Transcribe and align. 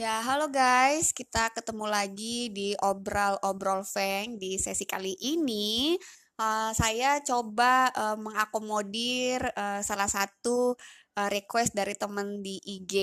Ya, 0.00 0.24
halo 0.24 0.48
guys. 0.48 1.12
Kita 1.12 1.52
ketemu 1.52 1.84
lagi 1.84 2.48
di 2.48 2.72
Obrol-Obrol 2.72 3.84
Feng. 3.84 4.40
Di 4.40 4.56
sesi 4.56 4.88
kali 4.88 5.12
ini, 5.20 5.92
uh, 6.40 6.72
saya 6.72 7.20
coba 7.20 7.92
uh, 7.92 8.16
mengakomodir 8.16 9.44
uh, 9.52 9.84
salah 9.84 10.08
satu 10.08 10.72
uh, 11.20 11.28
request 11.28 11.76
dari 11.76 11.92
teman 12.00 12.40
di 12.40 12.56
IG 12.64 12.96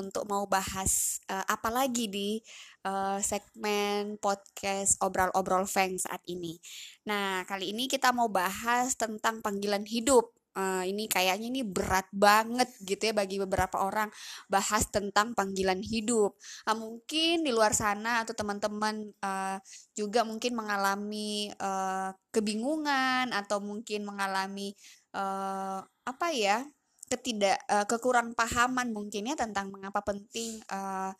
untuk 0.00 0.24
mau 0.32 0.48
bahas 0.48 1.20
uh, 1.28 1.44
apa 1.44 1.68
lagi 1.68 2.08
di 2.08 2.40
uh, 2.88 3.20
segmen 3.20 4.16
podcast 4.16 4.96
Obrol-Obrol 5.04 5.68
Feng 5.68 6.00
saat 6.00 6.24
ini. 6.24 6.56
Nah, 7.04 7.44
kali 7.44 7.76
ini 7.76 7.84
kita 7.84 8.16
mau 8.16 8.32
bahas 8.32 8.96
tentang 8.96 9.44
panggilan 9.44 9.84
hidup 9.84 10.39
uh, 10.56 10.84
ini 10.86 11.06
kayaknya 11.06 11.46
ini 11.50 11.62
berat 11.66 12.06
banget 12.14 12.70
gitu 12.82 13.10
ya 13.10 13.14
bagi 13.14 13.36
beberapa 13.42 13.82
orang 13.82 14.10
bahas 14.50 14.88
tentang 14.88 15.34
panggilan 15.34 15.82
hidup. 15.82 16.34
Uh, 16.66 16.76
mungkin 16.78 17.46
di 17.46 17.50
luar 17.54 17.76
sana 17.76 18.22
atau 18.24 18.34
teman-teman 18.34 19.10
uh, 19.22 19.56
juga 19.94 20.26
mungkin 20.26 20.56
mengalami 20.56 21.50
uh, 21.58 22.10
kebingungan 22.34 23.30
atau 23.34 23.62
mungkin 23.62 24.06
mengalami 24.06 24.74
uh, 25.14 25.82
apa 26.06 26.26
ya 26.34 26.64
ketidak 27.10 27.58
uh, 27.66 27.82
kekurang 27.90 28.38
pahaman 28.38 28.94
mungkin 28.94 29.26
ya 29.26 29.34
tentang 29.34 29.74
mengapa 29.74 29.98
penting 30.06 30.62
uh, 30.70 31.10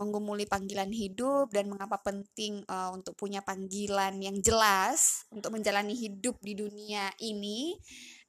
menggumuli 0.00 0.48
panggilan 0.48 0.88
hidup 0.88 1.52
dan 1.52 1.68
mengapa 1.68 2.00
penting 2.00 2.64
uh, 2.70 2.88
untuk 2.94 3.12
punya 3.20 3.44
panggilan 3.44 4.16
yang 4.16 4.40
jelas 4.40 5.28
untuk 5.28 5.52
menjalani 5.52 5.92
hidup 5.92 6.40
di 6.40 6.56
dunia 6.56 7.12
ini. 7.20 7.76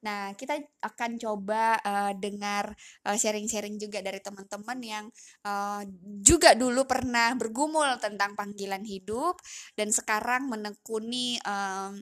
Nah, 0.02 0.34
kita 0.34 0.58
akan 0.82 1.18
coba 1.18 1.78
uh, 1.82 2.12
dengar 2.18 2.74
sharing-sharing 3.06 3.78
uh, 3.78 3.80
juga 3.80 3.98
dari 4.02 4.18
teman-teman 4.18 4.78
yang 4.82 5.04
uh, 5.46 5.82
juga 6.22 6.58
dulu 6.58 6.84
pernah 6.86 7.34
bergumul 7.38 7.98
tentang 8.02 8.34
panggilan 8.34 8.82
hidup 8.82 9.38
dan 9.78 9.94
sekarang 9.94 10.50
menekuni 10.50 11.38
uh, 11.46 11.94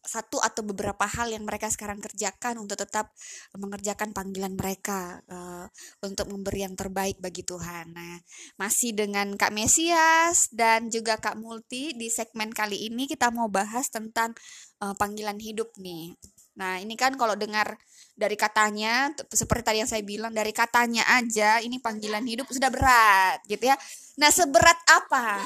satu 0.00 0.40
atau 0.40 0.64
beberapa 0.64 1.04
hal 1.04 1.30
yang 1.30 1.44
mereka 1.44 1.68
sekarang 1.68 2.00
kerjakan 2.00 2.56
untuk 2.58 2.80
tetap 2.80 3.12
mengerjakan 3.52 4.16
panggilan 4.16 4.56
mereka 4.56 5.20
uh, 5.28 5.68
untuk 6.00 6.32
memberi 6.32 6.64
yang 6.64 6.74
terbaik 6.74 7.20
bagi 7.20 7.44
Tuhan. 7.44 7.92
Nah, 7.92 8.16
masih 8.56 8.96
dengan 8.96 9.36
Kak 9.36 9.52
Mesias 9.52 10.48
dan 10.50 10.88
juga 10.88 11.20
Kak 11.20 11.36
Multi 11.36 11.92
di 11.92 12.08
segmen 12.08 12.50
kali 12.50 12.88
ini 12.88 13.04
kita 13.04 13.28
mau 13.28 13.46
bahas 13.52 13.92
tentang 13.92 14.32
uh, 14.80 14.96
panggilan 14.96 15.36
hidup 15.36 15.70
nih. 15.76 16.16
Nah, 16.58 16.82
ini 16.82 16.98
kan 16.98 17.14
kalau 17.14 17.38
dengar 17.38 17.78
dari 18.16 18.34
katanya 18.34 19.12
seperti 19.30 19.62
tadi 19.62 19.78
yang 19.80 19.90
saya 19.90 20.02
bilang 20.04 20.34
dari 20.34 20.50
katanya 20.50 21.06
aja 21.16 21.62
ini 21.62 21.78
panggilan 21.78 22.24
hidup 22.26 22.50
sudah 22.50 22.70
berat 22.72 23.38
gitu 23.46 23.70
ya. 23.70 23.76
Nah, 24.18 24.30
seberat 24.32 24.78
apa? 24.88 25.40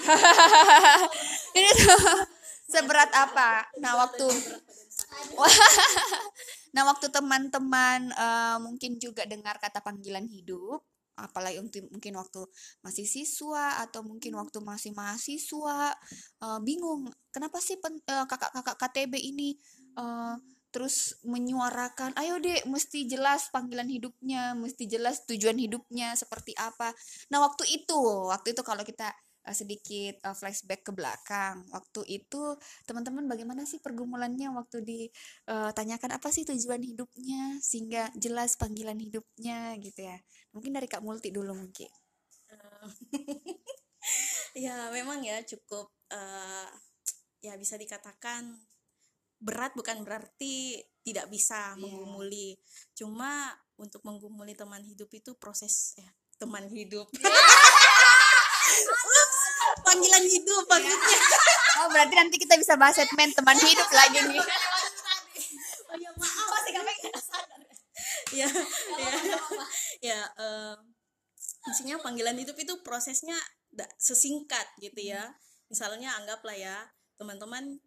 ini 1.58 1.70
tuh 1.76 2.42
seberat 2.74 3.10
apa 3.12 3.68
nah 3.78 3.92
waktu 4.00 4.26
nah 6.74 6.82
waktu 6.88 7.06
teman-teman 7.12 8.10
uh, 8.16 8.56
mungkin 8.58 8.98
juga 8.98 9.28
dengar 9.28 9.60
kata 9.60 9.84
panggilan 9.84 10.26
hidup 10.26 10.82
apalagi 11.14 11.62
mungkin 11.94 12.18
waktu 12.18 12.42
masih 12.82 13.06
siswa 13.06 13.78
atau 13.86 14.02
mungkin 14.02 14.34
waktu 14.34 14.58
masih 14.58 14.90
mahasiswa 14.90 15.94
uh, 16.42 16.58
bingung 16.58 17.06
kenapa 17.30 17.62
sih 17.62 17.78
uh, 17.78 18.26
kakak-kakak 18.26 18.90
KTB 18.90 19.22
ini 19.22 19.54
uh, 19.94 20.34
terus 20.74 21.22
menyuarakan 21.22 22.18
ayo 22.18 22.42
deh 22.42 22.66
mesti 22.66 23.06
jelas 23.06 23.46
panggilan 23.54 23.86
hidupnya 23.86 24.58
mesti 24.58 24.90
jelas 24.90 25.22
tujuan 25.22 25.54
hidupnya 25.54 26.18
seperti 26.18 26.50
apa 26.58 26.90
nah 27.30 27.38
waktu 27.46 27.62
itu 27.70 28.00
waktu 28.26 28.58
itu 28.58 28.62
kalau 28.66 28.82
kita 28.82 29.14
uh, 29.44 29.54
sedikit 29.54 30.16
uh, 30.24 30.32
flashback 30.32 30.82
ke 30.82 30.92
belakang. 30.92 31.62
Waktu 31.70 32.00
itu 32.08 32.56
teman-teman 32.88 33.28
bagaimana 33.28 33.68
sih 33.68 33.78
pergumulannya 33.78 34.50
waktu 34.56 34.80
ditanyakan 34.82 36.10
uh, 36.12 36.16
apa 36.18 36.28
sih 36.32 36.48
tujuan 36.48 36.80
hidupnya 36.80 37.60
sehingga 37.60 38.08
jelas 38.16 38.56
panggilan 38.56 38.96
hidupnya 38.96 39.76
gitu 39.78 40.08
ya. 40.08 40.16
Mungkin 40.56 40.72
dari 40.72 40.88
Kak 40.88 41.04
Multi 41.04 41.30
dulu 41.30 41.52
mungkin. 41.52 41.92
ya 44.64 44.92
memang 44.92 45.24
ya 45.24 45.40
cukup 45.42 45.88
uh, 46.12 46.68
ya 47.40 47.56
bisa 47.56 47.74
dikatakan 47.74 48.54
berat 49.44 49.76
bukan 49.76 50.00
berarti 50.08 50.80
tidak 51.04 51.28
bisa 51.28 51.76
yeah. 51.76 51.78
menggumuli. 51.78 52.56
Cuma 52.96 53.52
untuk 53.76 54.00
menggumuli 54.08 54.56
teman 54.56 54.80
hidup 54.80 55.12
itu 55.12 55.36
proses 55.36 55.92
ya 56.00 56.08
teman 56.40 56.64
hidup. 56.72 57.06
panggilan 59.84 60.24
hidup 60.24 60.64
maksudnya. 60.66 61.18
Oh 61.84 61.88
berarti 61.92 62.14
nanti 62.16 62.36
kita 62.40 62.56
bisa 62.56 62.74
bahas 62.80 62.96
segmen 62.96 63.30
teman 63.36 63.58
hidup 63.60 63.88
lagi 63.92 64.18
nih. 64.24 64.40
Oh 65.92 65.96
ya 66.00 66.10
maaf. 66.16 66.46
Masih 66.56 66.72
ya 68.34 68.48
ya 68.98 69.10
ya 70.02 70.18
uh, 70.40 70.74
maksudnya 71.68 71.96
panggilan 72.02 72.34
hidup 72.34 72.58
itu 72.58 72.74
prosesnya 72.82 73.36
sesingkat 74.00 74.66
gitu 74.80 75.14
ya. 75.14 75.36
Misalnya 75.68 76.16
anggaplah 76.18 76.56
ya 76.56 76.76
teman-teman 77.20 77.78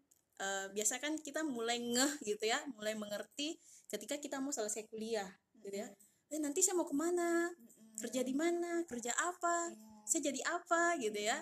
uh, 0.42 0.68
biasa 0.74 1.02
kan 1.02 1.18
kita 1.20 1.46
mulai 1.46 1.82
ngeh 1.82 2.14
gitu 2.26 2.44
ya 2.48 2.60
mulai 2.78 2.94
mengerti 2.94 3.58
ketika 3.88 4.18
kita 4.18 4.38
mau 4.42 4.52
selesai 4.52 4.86
kuliah 4.90 5.28
gitu 5.62 5.84
ya 5.84 5.88
eh 6.28 6.40
nanti 6.42 6.60
saya 6.60 6.76
mau 6.76 6.88
ke 6.88 6.96
mana 6.96 7.52
kerja 7.98 8.22
di 8.22 8.36
mana 8.36 8.86
kerja 8.86 9.10
apa 9.16 9.74
iya. 9.74 10.06
saya 10.06 10.22
jadi 10.30 10.42
apa 10.46 11.00
gitu 11.02 11.18
ya 11.18 11.40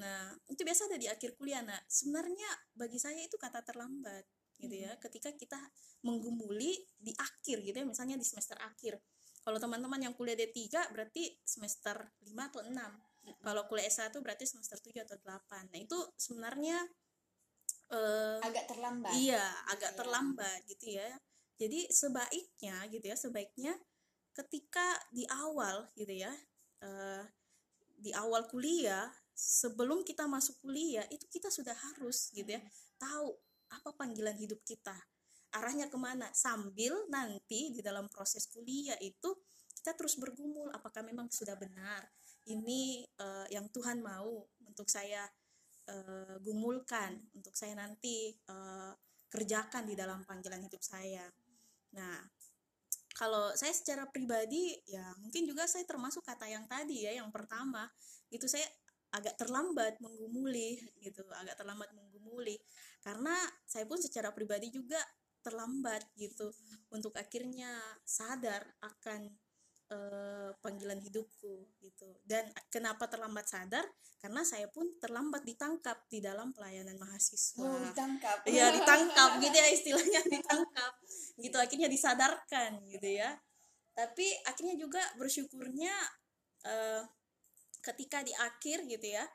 Nah, 0.00 0.32
itu 0.48 0.62
biasa 0.64 0.88
ada 0.88 0.96
di 0.96 1.08
akhir 1.10 1.36
kuliah. 1.36 1.60
Nah, 1.60 1.76
sebenarnya 1.84 2.48
bagi 2.72 2.96
saya 2.96 3.20
itu 3.20 3.36
kata 3.36 3.60
terlambat 3.60 4.24
gitu 4.56 4.72
ya. 4.72 4.96
Ketika 4.96 5.34
kita 5.36 5.58
menggumuli 6.06 6.80
di 6.96 7.12
akhir 7.12 7.60
gitu 7.60 7.76
ya, 7.76 7.86
misalnya 7.86 8.16
di 8.16 8.24
semester 8.24 8.56
akhir. 8.56 8.96
Kalau 9.42 9.58
teman-teman 9.58 9.98
yang 9.98 10.14
kuliah 10.14 10.38
D3 10.38 10.94
berarti 10.94 11.34
semester 11.42 11.98
5 12.22 12.50
atau 12.50 12.62
6. 12.62 12.72
Kalau 13.42 13.62
kuliah 13.66 13.90
S1 13.90 14.14
berarti 14.22 14.46
semester 14.46 14.78
7 14.78 15.02
atau 15.02 15.18
8. 15.18 15.70
Nah, 15.74 15.78
itu 15.82 15.98
sebenarnya 16.14 16.78
uh, 17.92 18.40
agak 18.40 18.64
terlambat. 18.66 19.12
Iya, 19.14 19.44
agak 19.68 19.92
iya. 19.92 19.98
terlambat 19.98 20.58
gitu 20.66 20.86
ya. 20.96 21.10
Jadi 21.60 21.80
sebaiknya 21.92 22.76
gitu 22.90 23.04
ya, 23.06 23.16
sebaiknya 23.16 23.72
ketika 24.32 24.98
di 25.12 25.28
awal 25.28 25.86
gitu 25.94 26.10
ya, 26.10 26.32
uh, 26.82 27.22
di 28.02 28.10
awal 28.16 28.50
kuliah 28.50 29.06
sebelum 29.32 30.04
kita 30.04 30.28
masuk 30.28 30.60
kuliah 30.60 31.06
itu 31.08 31.24
kita 31.30 31.48
sudah 31.48 31.72
harus 31.72 32.34
gitu 32.36 32.52
ya 32.52 32.60
tahu 33.00 33.32
apa 33.72 33.90
panggilan 33.96 34.36
hidup 34.36 34.60
kita 34.66 34.92
arahnya 35.52 35.88
ke 35.88 35.96
mana 35.96 36.28
sambil 36.34 36.96
nanti 37.08 37.72
di 37.72 37.80
dalam 37.80 38.08
proses 38.12 38.48
kuliah 38.48 38.96
itu 39.00 39.32
kita 39.72 39.96
terus 39.96 40.20
bergumul 40.20 40.68
apakah 40.72 41.00
memang 41.00 41.32
sudah 41.32 41.56
benar 41.56 42.04
ini 42.48 43.06
uh, 43.22 43.46
yang 43.48 43.70
Tuhan 43.70 44.02
mau 44.02 44.44
untuk 44.66 44.90
saya 44.90 45.24
uh, 45.92 46.36
gumulkan 46.40 47.20
untuk 47.36 47.52
saya 47.52 47.76
nanti 47.76 48.32
uh, 48.48 48.96
kerjakan 49.28 49.84
di 49.84 49.94
dalam 49.94 50.24
panggilan 50.24 50.64
hidup 50.64 50.80
saya. 50.80 51.28
Nah 51.92 52.16
kalau 53.12 53.52
saya 53.52 53.76
secara 53.76 54.08
pribadi 54.08 54.72
ya 54.88 55.04
mungkin 55.20 55.44
juga 55.44 55.68
saya 55.68 55.84
termasuk 55.84 56.24
kata 56.24 56.48
yang 56.48 56.64
tadi 56.64 57.04
ya 57.04 57.12
yang 57.12 57.28
pertama 57.28 57.84
itu 58.32 58.48
saya 58.48 58.64
agak 59.12 59.36
terlambat 59.36 60.00
menggumuli 60.00 60.80
gitu 61.04 61.20
agak 61.36 61.60
terlambat 61.60 61.92
menggumuli. 61.92 62.56
Karena 63.04 63.36
saya 63.68 63.84
pun 63.84 64.00
secara 64.00 64.32
pribadi 64.32 64.72
juga 64.72 64.98
terlambat 65.42 66.06
gitu 66.16 66.54
untuk 66.94 67.12
akhirnya 67.18 67.76
sadar 68.06 68.62
akan 68.80 69.26
uh, 69.92 70.50
panggilan 70.64 70.98
hidupku 71.04 71.68
gitu. 71.84 72.08
Dan 72.24 72.48
kenapa 72.72 73.04
terlambat 73.06 73.44
sadar? 73.44 73.84
Karena 74.16 74.46
saya 74.46 74.70
pun 74.70 74.86
terlambat 75.02 75.42
ditangkap 75.44 76.06
di 76.08 76.22
dalam 76.22 76.54
pelayanan 76.56 76.96
mahasiswa. 76.96 77.60
Oh, 77.60 77.76
ditangkap. 77.84 78.46
Iya 78.48 78.72
ditangkap 78.72 79.30
gitu 79.42 79.56
ya 79.56 79.68
istilahnya 79.68 80.20
ditangkap. 80.40 80.92
Gitu 81.36 81.56
akhirnya 81.58 81.88
disadarkan 81.90 82.80
gitu 82.88 83.08
ya. 83.20 83.36
Tapi 83.92 84.26
akhirnya 84.48 84.78
juga 84.80 85.02
bersyukurnya 85.20 85.92
uh, 86.64 87.02
ketika 87.82 88.22
di 88.22 88.32
akhir 88.32 88.86
gitu 88.86 89.10
ya 89.10 89.26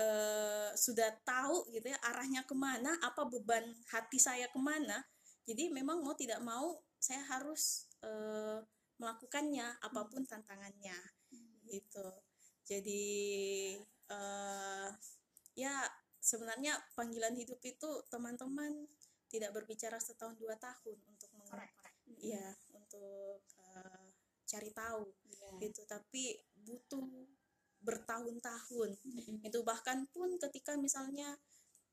uh, 0.00 0.72
sudah 0.74 1.12
tahu 1.22 1.68
gitu 1.70 1.92
ya 1.92 1.98
arahnya 2.00 2.42
ke 2.48 2.56
mana 2.56 2.96
apa 3.04 3.28
beban 3.28 3.62
hati 3.92 4.16
saya 4.16 4.48
ke 4.48 4.58
mana 4.58 5.04
jadi 5.44 5.68
memang 5.68 6.00
mau 6.00 6.16
tidak 6.16 6.40
mau 6.40 6.80
saya 6.96 7.20
harus 7.28 7.84
uh, 8.00 8.64
melakukannya 8.98 9.80
apa 9.82 10.00
pun 10.06 10.22
tantangannya 10.24 10.96
gitu. 11.68 12.08
Jadi 12.64 13.04
uh, 14.10 14.88
ya 15.58 15.74
sebenarnya 16.20 16.80
panggilan 16.96 17.36
hidup 17.36 17.60
itu 17.60 17.90
teman-teman 18.08 18.88
tidak 19.28 19.50
berbicara 19.52 19.98
setahun 19.98 20.38
dua 20.38 20.54
tahun 20.56 20.96
untuk 21.10 21.30
mengurangkan 21.36 21.92
ya 22.22 22.54
untuk 22.72 23.42
uh, 23.60 24.06
cari 24.46 24.70
tahu 24.70 25.10
yeah. 25.28 25.58
gitu. 25.60 25.82
Tapi 25.84 26.38
butuh 26.64 27.04
bertahun-tahun. 27.84 28.96
Itu 29.44 29.60
bahkan 29.60 30.08
pun 30.08 30.40
ketika 30.40 30.78
misalnya 30.80 31.36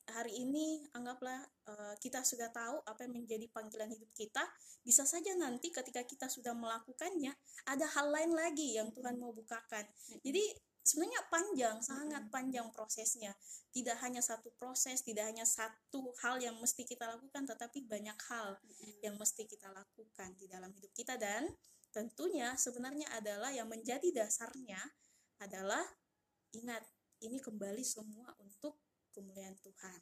hari 0.10 0.44
ini 0.44 0.82
anggaplah 0.98 1.40
uh, 1.70 1.94
kita 2.02 2.26
sudah 2.26 2.50
tahu 2.50 2.82
apa 2.84 3.06
yang 3.06 3.22
menjadi 3.22 3.46
panggilan 3.54 3.88
hidup 3.88 4.10
kita 4.18 4.44
bisa 4.82 5.06
saja 5.06 5.38
nanti 5.38 5.70
ketika 5.70 6.02
kita 6.04 6.26
sudah 6.26 6.58
melakukannya 6.58 7.32
ada 7.70 7.86
hal 7.86 8.10
lain 8.10 8.34
lagi 8.34 8.82
yang 8.82 8.90
Tuhan 8.90 9.22
mau 9.22 9.30
bukakan. 9.30 9.86
Jadi 10.26 10.44
sebenarnya 10.82 11.22
panjang 11.30 11.78
sangat 11.86 12.24
panjang 12.34 12.68
prosesnya. 12.74 13.38
Tidak 13.72 13.98
hanya 14.02 14.20
satu 14.20 14.50
proses 14.58 15.06
tidak 15.06 15.30
hanya 15.30 15.46
satu 15.46 16.12
hal 16.26 16.42
yang 16.42 16.58
mesti 16.58 16.84
kita 16.84 17.06
lakukan 17.08 17.46
tetapi 17.46 17.86
banyak 17.86 18.18
hal 18.28 18.58
yang 19.06 19.16
mesti 19.16 19.46
kita 19.46 19.70
lakukan 19.70 20.34
di 20.36 20.50
dalam 20.50 20.74
hidup 20.74 20.92
kita. 20.98 21.16
Dan 21.16 21.46
tentunya 21.94 22.58
sebenarnya 22.58 23.08
adalah 23.14 23.54
yang 23.54 23.70
menjadi 23.70 24.26
dasarnya 24.26 24.82
adalah 25.42 25.86
ingat 26.52 26.84
ini 27.22 27.38
kembali 27.38 27.86
semua 27.86 28.34
kemuliaan 29.12 29.56
Tuhan. 29.60 30.00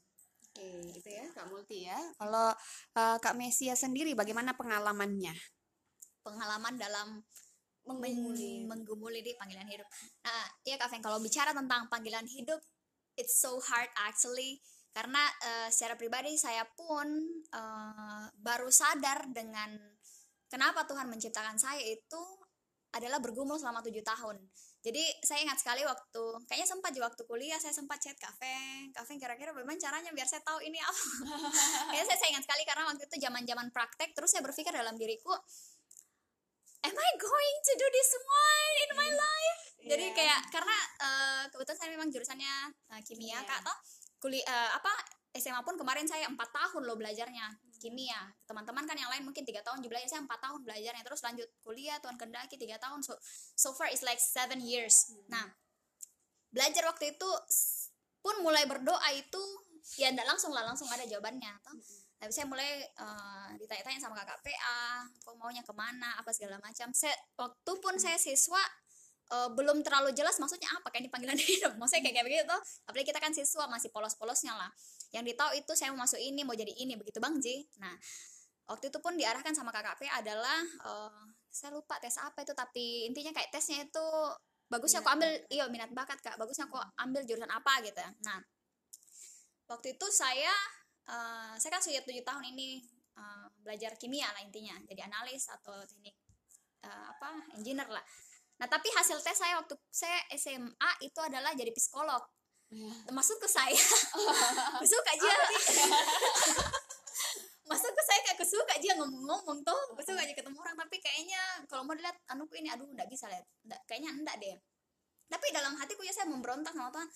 Oke, 0.50 0.69
itu 0.97 1.09
ya 1.09 1.25
Kak 1.33 1.45
Multi 1.50 1.85
ya. 1.85 2.00
Kalau 2.17 2.50
uh, 2.97 3.17
Kak 3.21 3.35
Mesia 3.38 3.77
sendiri 3.77 4.17
bagaimana 4.17 4.57
pengalamannya? 4.57 5.33
Pengalaman 6.25 6.75
dalam 6.77 7.21
menggumuli, 7.85 8.69
menggumuli 8.69 9.25
di 9.25 9.33
panggilan 9.33 9.65
hidup. 9.65 9.88
Nah, 10.25 10.45
ya 10.65 10.77
Kak 10.77 10.94
Feng, 10.94 11.01
kalau 11.01 11.17
bicara 11.21 11.53
tentang 11.53 11.89
panggilan 11.89 12.25
hidup, 12.29 12.61
it's 13.17 13.41
so 13.41 13.59
hard 13.59 13.89
actually 14.07 14.63
karena 14.89 15.21
uh, 15.21 15.67
secara 15.69 15.94
pribadi 16.00 16.33
saya 16.39 16.65
pun 16.65 17.05
uh, 17.53 18.23
baru 18.41 18.71
sadar 18.73 19.29
dengan 19.29 19.75
kenapa 20.50 20.88
Tuhan 20.89 21.05
menciptakan 21.12 21.62
saya 21.62 21.79
itu 21.83 22.21
adalah 22.89 23.21
bergumul 23.21 23.62
selama 23.62 23.85
tujuh 23.85 24.01
tahun 24.01 24.41
jadi 24.79 25.03
saya 25.19 25.43
ingat 25.43 25.59
sekali 25.59 25.83
waktu 25.83 26.23
kayaknya 26.47 26.67
sempat 26.67 26.91
di 26.95 27.03
waktu 27.03 27.21
kuliah 27.27 27.59
saya 27.59 27.75
sempat 27.75 27.99
chat 27.99 28.15
kafe. 28.15 28.87
Kafe 28.95 29.19
kira-kira 29.19 29.51
bagaimana 29.51 29.75
caranya 29.75 30.11
biar 30.15 30.23
saya 30.23 30.39
tahu 30.39 30.63
ini 30.63 30.79
apa? 30.79 31.03
Kayaknya 31.91 32.05
saya, 32.07 32.17
saya 32.23 32.29
ingat 32.31 32.43
sekali 32.47 32.63
karena 32.63 32.83
waktu 32.87 33.03
itu 33.03 33.15
zaman 33.19 33.43
zaman 33.43 33.67
praktek 33.75 34.15
terus 34.15 34.31
saya 34.31 34.39
berpikir 34.39 34.71
dalam 34.71 34.95
diriku 34.95 35.35
am 36.79 36.95
I 36.95 37.09
going 37.19 37.57
to 37.67 37.73
do 37.75 37.87
this 37.91 38.11
one 38.23 38.75
in 38.87 38.91
my 38.95 39.11
life? 39.11 39.61
Yeah. 39.79 39.95
jadi 39.95 40.05
kayak 40.11 40.39
karena 40.51 40.77
uh, 40.99 41.43
kebetulan 41.51 41.79
saya 41.79 41.89
memang 41.95 42.11
jurusannya 42.11 42.53
uh, 42.91 43.01
kimia 43.03 43.39
yeah. 43.39 43.41
kak 43.47 43.63
toh 43.63 43.77
kuliah 44.19 44.43
uh, 44.43 44.75
apa 44.75 44.91
SMA 45.39 45.63
pun 45.63 45.79
kemarin 45.79 46.03
saya 46.03 46.27
empat 46.27 46.51
tahun 46.51 46.83
loh 46.83 46.99
belajarnya 46.99 47.47
kimia 47.79 48.35
teman-teman 48.43 48.83
kan 48.83 48.93
yang 48.99 49.09
lain 49.09 49.23
mungkin 49.23 49.47
tiga 49.47 49.63
tahun 49.63 49.79
belajar 49.81 50.19
saya 50.19 50.21
empat 50.27 50.39
tahun 50.43 50.59
belajarnya 50.67 51.03
terus 51.07 51.23
lanjut 51.23 51.47
kuliah 51.63 51.97
tuan 52.03 52.19
kendaki 52.19 52.59
tiga 52.59 52.75
tahun 52.77 52.99
so 53.01 53.15
so 53.55 53.71
far 53.73 53.87
is 53.89 54.03
like 54.03 54.19
seven 54.19 54.59
years 54.59 55.09
hmm. 55.09 55.25
nah 55.31 55.47
belajar 56.51 56.85
waktu 56.85 57.15
itu 57.15 57.29
pun 58.19 58.43
mulai 58.43 58.67
berdoa 58.67 59.09
itu 59.15 59.41
ya 59.97 60.11
tidak 60.11 60.27
langsung 60.27 60.51
lah 60.51 60.67
langsung 60.67 60.91
ada 60.91 61.07
jawabannya 61.07 61.55
toh 61.63 61.73
hmm. 61.73 62.19
tapi 62.19 62.31
saya 62.35 62.45
mulai 62.45 62.83
uh, 62.99 63.55
ditanya-tanya 63.55 63.99
sama 64.03 64.19
kakak 64.19 64.43
PA 64.43 65.07
kok 65.23 65.35
maunya 65.39 65.63
ke 65.63 65.73
mana 65.73 66.19
apa 66.19 66.29
segala 66.35 66.59
macam 66.59 66.91
saya 66.91 67.15
waktu 67.39 67.71
pun 67.79 67.95
hmm. 67.95 68.03
saya 68.03 68.17
siswa 68.19 68.61
uh, 69.29 69.49
belum 69.53 69.85
terlalu 69.85 70.11
jelas 70.11 70.37
maksudnya 70.41 70.69
apa 70.73 70.89
kayak 70.89 71.07
ini 71.07 71.09
panggilan 71.09 71.37
hidup. 71.49 71.73
Maksudnya 71.77 72.01
kayak, 72.09 72.15
kayak 72.21 72.25
begitu 72.27 72.57
apalagi 72.85 73.07
kita 73.13 73.19
kan 73.21 73.31
siswa 73.33 73.65
masih 73.69 73.89
polos-polosnya 73.93 74.53
lah. 74.57 74.69
Yang 75.13 75.33
ditahu 75.33 75.51
itu 75.57 75.71
saya 75.77 75.89
mau 75.93 76.05
masuk 76.05 76.19
ini 76.21 76.41
mau 76.45 76.57
jadi 76.57 76.73
ini 76.73 76.93
begitu 76.97 77.17
bang 77.21 77.37
Ji 77.41 77.65
nah 77.81 77.93
waktu 78.69 78.93
itu 78.93 79.01
pun 79.01 79.17
diarahkan 79.17 79.53
sama 79.57 79.73
KKP 79.73 80.05
adalah 80.13 80.61
uh, 80.85 81.25
saya 81.49 81.73
lupa 81.73 81.97
tes 81.97 82.13
apa 82.21 82.45
itu 82.45 82.53
tapi 82.53 83.09
intinya 83.09 83.33
kayak 83.33 83.49
tesnya 83.49 83.81
itu 83.81 84.05
bagusnya 84.69 85.01
aku 85.01 85.09
ambil. 85.09 85.29
iya 85.49 85.65
minat 85.69 85.89
bakat 85.93 86.21
kak. 86.21 86.37
Bagusnya 86.37 86.69
aku 86.69 86.77
ambil 87.01 87.25
jurusan 87.25 87.49
apa 87.49 87.81
gitu. 87.81 88.01
Nah 88.25 88.37
waktu 89.69 89.97
itu 89.97 90.05
saya 90.13 90.53
uh, 91.09 91.53
saya 91.57 91.71
kan 91.73 91.81
sudah 91.81 92.05
tujuh 92.05 92.21
tahun 92.21 92.45
ini 92.53 92.85
uh, 93.17 93.49
belajar 93.65 93.97
kimia 93.97 94.29
lah 94.29 94.41
intinya. 94.45 94.77
Jadi 94.85 95.01
analis 95.01 95.49
atau 95.49 95.73
teknik 95.89 96.13
uh, 96.85 97.05
apa 97.09 97.57
engineer 97.57 97.89
lah 97.89 98.05
nah 98.59 98.67
tapi 98.67 98.91
hasil 98.91 99.17
tes 99.23 99.39
saya 99.39 99.56
waktu 99.57 99.73
saya 99.88 100.19
SMA 100.35 100.91
itu 101.03 101.19
adalah 101.23 101.56
jadi 101.56 101.71
psikolog. 101.71 102.21
Yeah. 102.69 102.94
masuk 103.09 103.41
ke 103.41 103.50
saya 103.50 103.73
masuk 104.81 105.03
aja. 105.09 105.31
Masuk 107.69 107.94
ke 107.94 108.01
saya 108.01 108.19
kayak 108.25 108.38
kesuka 108.41 108.73
aja 108.81 108.97
ngomong-ngomong 108.97 109.61
tuh 109.61 109.81
kesuka 109.94 110.25
aja 110.25 110.33
ketemu 110.33 110.57
orang. 110.57 110.73
Tapi 110.73 110.97
kayaknya 110.97 111.38
kalau 111.69 111.85
mau 111.85 111.94
dilihat 111.94 112.17
anu 112.33 112.50
ini 112.57 112.65
aduh 112.73 112.89
nggak 112.89 113.06
bisa 113.06 113.29
lihat. 113.29 113.45
Kayaknya 113.85 114.09
enggak 114.17 114.41
deh. 114.41 114.57
Tapi 115.29 115.45
dalam 115.53 115.77
hatiku 115.77 116.01
ya 116.01 116.09
saya 116.09 116.25
memberontak 116.33 116.73
sama 116.73 116.89
Tuhan. 116.89 117.09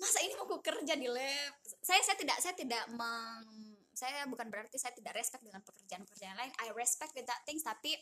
Masa 0.00 0.18
ini 0.24 0.32
mau 0.40 0.48
kerja 0.48 0.94
di 0.96 1.08
lab? 1.12 1.52
Saya 1.84 2.00
saya 2.00 2.16
tidak 2.16 2.40
saya 2.40 2.54
tidak 2.56 2.88
meng, 2.88 3.76
saya 3.92 4.24
bukan 4.24 4.48
berarti 4.48 4.80
saya 4.80 4.96
tidak 4.96 5.12
respect 5.20 5.44
dengan 5.44 5.60
pekerjaan-pekerjaan 5.60 6.38
lain. 6.40 6.52
I 6.64 6.72
respect 6.72 7.12
with 7.12 7.28
that 7.28 7.44
things 7.44 7.60
tapi 7.60 7.92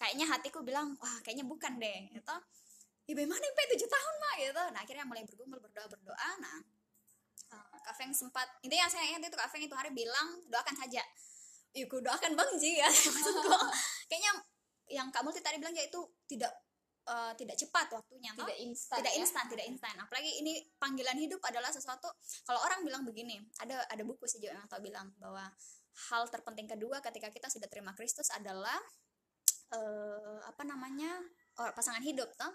kayaknya 0.00 0.24
hatiku 0.32 0.64
bilang 0.64 0.96
wah 0.96 1.16
kayaknya 1.20 1.44
bukan 1.44 1.76
deh 1.76 2.08
gitu. 2.16 2.36
Ya 3.04 3.12
bagaimana 3.12 3.44
sampai 3.44 3.66
tujuh 3.76 3.88
tahun 3.90 4.14
mah 4.16 4.34
gitu. 4.40 4.64
Nah 4.72 4.80
akhirnya 4.80 5.04
mulai 5.04 5.22
bergumul 5.28 5.60
berdoa 5.60 5.86
berdoa. 5.92 6.28
Nah 6.40 6.56
uh, 7.52 7.76
Kak 7.84 7.94
Feng 8.00 8.16
sempat 8.16 8.48
intinya 8.64 8.88
saya 8.88 9.04
ingat 9.12 9.28
itu 9.28 9.36
Kak 9.36 9.52
Feng 9.52 9.60
itu 9.60 9.76
hari 9.76 9.92
bilang 9.92 10.40
doakan 10.48 10.72
saja. 10.72 11.04
Ya 11.76 11.84
doakan 11.84 12.32
Bang 12.32 12.50
Ji 12.56 12.80
ya. 12.80 12.88
Maksudku 13.14 13.52
kayaknya 14.08 14.32
yang 14.88 15.12
Kak 15.12 15.20
Multi 15.20 15.44
tadi 15.44 15.60
bilang 15.60 15.76
ya 15.76 15.84
itu 15.84 16.00
tidak 16.24 16.50
uh, 17.06 17.36
tidak 17.36 17.60
cepat 17.60 17.92
waktunya 17.94 18.32
tidak 18.34 18.58
instan 18.58 18.98
tidak 19.04 19.14
ya? 19.14 19.18
instan 19.20 19.44
tidak 19.52 19.66
instan. 19.68 19.94
Apalagi 20.00 20.30
ini 20.40 20.64
panggilan 20.80 21.20
hidup 21.20 21.44
adalah 21.44 21.68
sesuatu 21.68 22.08
kalau 22.48 22.60
orang 22.64 22.80
bilang 22.88 23.04
begini 23.04 23.36
ada 23.60 23.84
ada 23.84 24.02
buku 24.02 24.24
sih 24.24 24.40
juga 24.40 24.56
yang 24.56 24.66
tahu 24.70 24.80
bilang 24.88 25.12
bahwa 25.20 25.44
hal 26.08 26.22
terpenting 26.32 26.70
kedua 26.70 27.04
ketika 27.04 27.28
kita 27.28 27.52
sudah 27.52 27.68
terima 27.68 27.92
Kristus 27.92 28.32
adalah 28.32 28.78
uh, 29.74 30.38
apa 30.46 30.62
namanya 30.66 31.20
pasangan 31.76 32.00
hidup 32.00 32.30
toh. 32.36 32.52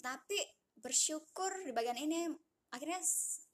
Tapi 0.00 0.36
bersyukur 0.78 1.64
di 1.64 1.72
bagian 1.72 1.96
ini 1.96 2.28
akhirnya 2.74 2.98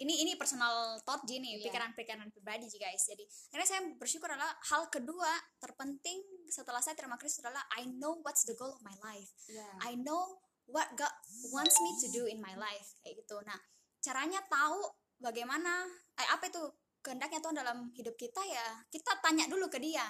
ini 0.01 0.25
ini 0.25 0.33
personal 0.41 0.97
thought 1.05 1.21
gini 1.29 1.61
yeah. 1.61 1.69
pikiran-pikiran 1.69 2.33
pribadi 2.33 2.67
guys. 2.81 3.05
Jadi 3.05 3.23
akhirnya 3.53 3.69
saya 3.69 3.83
bersyukur 4.01 4.33
adalah 4.33 4.57
hal 4.73 4.89
kedua 4.89 5.29
terpenting 5.61 6.25
setelah 6.49 6.81
saya 6.81 6.97
terima 6.97 7.21
Kristus 7.21 7.45
adalah 7.45 7.63
I 7.77 7.85
know 7.87 8.19
what's 8.25 8.49
the 8.49 8.57
goal 8.57 8.73
of 8.73 8.81
my 8.81 8.97
life. 9.05 9.29
Yeah. 9.47 9.69
I 9.85 10.01
know 10.01 10.41
what 10.65 10.89
God 10.97 11.13
wants 11.53 11.77
me 11.85 11.91
to 12.01 12.09
do 12.17 12.23
in 12.27 12.41
my 12.41 12.57
life 12.57 12.97
kayak 13.05 13.21
gitu. 13.21 13.37
Nah 13.45 13.61
caranya 14.01 14.41
tahu 14.49 14.81
bagaimana 15.21 15.85
eh, 16.17 16.29
apa 16.33 16.49
itu 16.49 16.63
kehendaknya 17.05 17.45
Tuhan 17.45 17.57
dalam 17.61 17.79
hidup 17.93 18.17
kita 18.17 18.41
ya 18.45 18.81
kita 18.89 19.21
tanya 19.21 19.45
dulu 19.49 19.69
ke 19.69 19.77
dia 19.77 20.05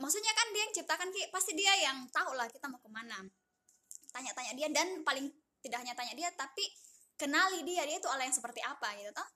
maksudnya 0.00 0.32
kan 0.32 0.46
dia 0.54 0.62
yang 0.64 0.74
ciptakan 0.74 1.08
pasti 1.28 1.52
dia 1.56 1.72
yang 1.82 2.06
tahu 2.08 2.32
lah 2.36 2.48
kita 2.48 2.68
mau 2.68 2.80
ke 2.80 2.88
mana. 2.88 3.18
Tanya-tanya 4.12 4.52
dia 4.56 4.68
dan 4.72 5.04
paling 5.04 5.28
tidak 5.64 5.78
hanya 5.84 5.94
tanya 5.96 6.14
dia 6.16 6.28
tapi 6.32 6.64
kenali 7.16 7.64
dia. 7.64 7.84
Dia 7.84 8.00
itu 8.00 8.08
Allah 8.08 8.28
yang 8.28 8.36
seperti 8.36 8.60
apa 8.64 8.92
gitu 9.00 9.10
toh. 9.12 9.28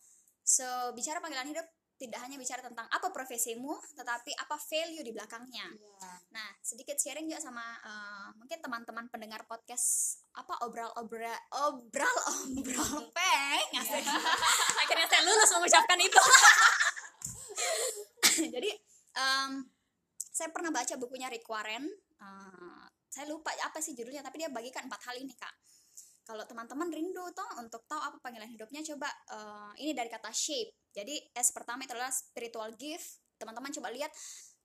So 0.46 0.66
bicara 0.94 1.18
panggilan 1.18 1.50
hidup 1.50 1.66
tidak 1.96 2.20
hanya 2.28 2.36
bicara 2.36 2.60
tentang 2.60 2.84
apa 2.92 3.08
profesimu 3.08 3.72
tetapi 3.96 4.36
apa 4.36 4.56
value 4.60 5.00
di 5.00 5.12
belakangnya. 5.16 5.66
Yeah. 5.72 6.18
nah 6.28 6.48
sedikit 6.60 7.00
sharing 7.00 7.24
juga 7.24 7.40
sama 7.40 7.64
uh, 7.80 8.28
mungkin 8.36 8.60
teman-teman 8.60 9.08
pendengar 9.08 9.48
podcast 9.48 10.20
apa 10.36 10.60
obral 10.68 10.92
obral 11.00 11.32
obral 11.56 12.16
obral 12.36 12.94
peng 13.16 13.68
yeah. 13.72 13.84
akhirnya 14.84 15.08
saya 15.08 15.22
lulus 15.24 15.50
mengucapkan 15.56 15.98
itu. 16.04 16.22
Jadi 18.54 18.70
um, 19.16 19.64
saya 20.36 20.52
pernah 20.52 20.68
baca 20.68 21.00
bukunya 21.00 21.32
Rick 21.32 21.48
Warren 21.48 21.88
uh, 22.20 22.84
saya 23.16 23.32
lupa 23.32 23.48
apa 23.64 23.80
sih 23.80 23.96
judulnya 23.96 24.20
tapi 24.20 24.44
dia 24.44 24.52
bagikan 24.52 24.84
empat 24.84 25.08
hal 25.08 25.16
ini 25.16 25.32
kak. 25.32 25.54
Kalau 26.26 26.44
teman-teman 26.44 26.92
rindu 26.92 27.24
toh 27.32 27.48
untuk 27.56 27.88
tahu 27.88 27.96
apa 27.96 28.20
panggilan 28.20 28.50
hidupnya 28.50 28.84
coba 28.84 29.08
uh, 29.32 29.72
ini 29.80 29.96
dari 29.96 30.12
kata 30.12 30.28
shape. 30.28 30.74
Jadi 30.92 31.16
S 31.32 31.54
pertama 31.56 31.88
itu 31.88 31.96
adalah 31.96 32.12
spiritual 32.12 32.76
gift. 32.76 33.24
Teman-teman 33.40 33.72
coba 33.72 33.88
lihat 33.94 34.12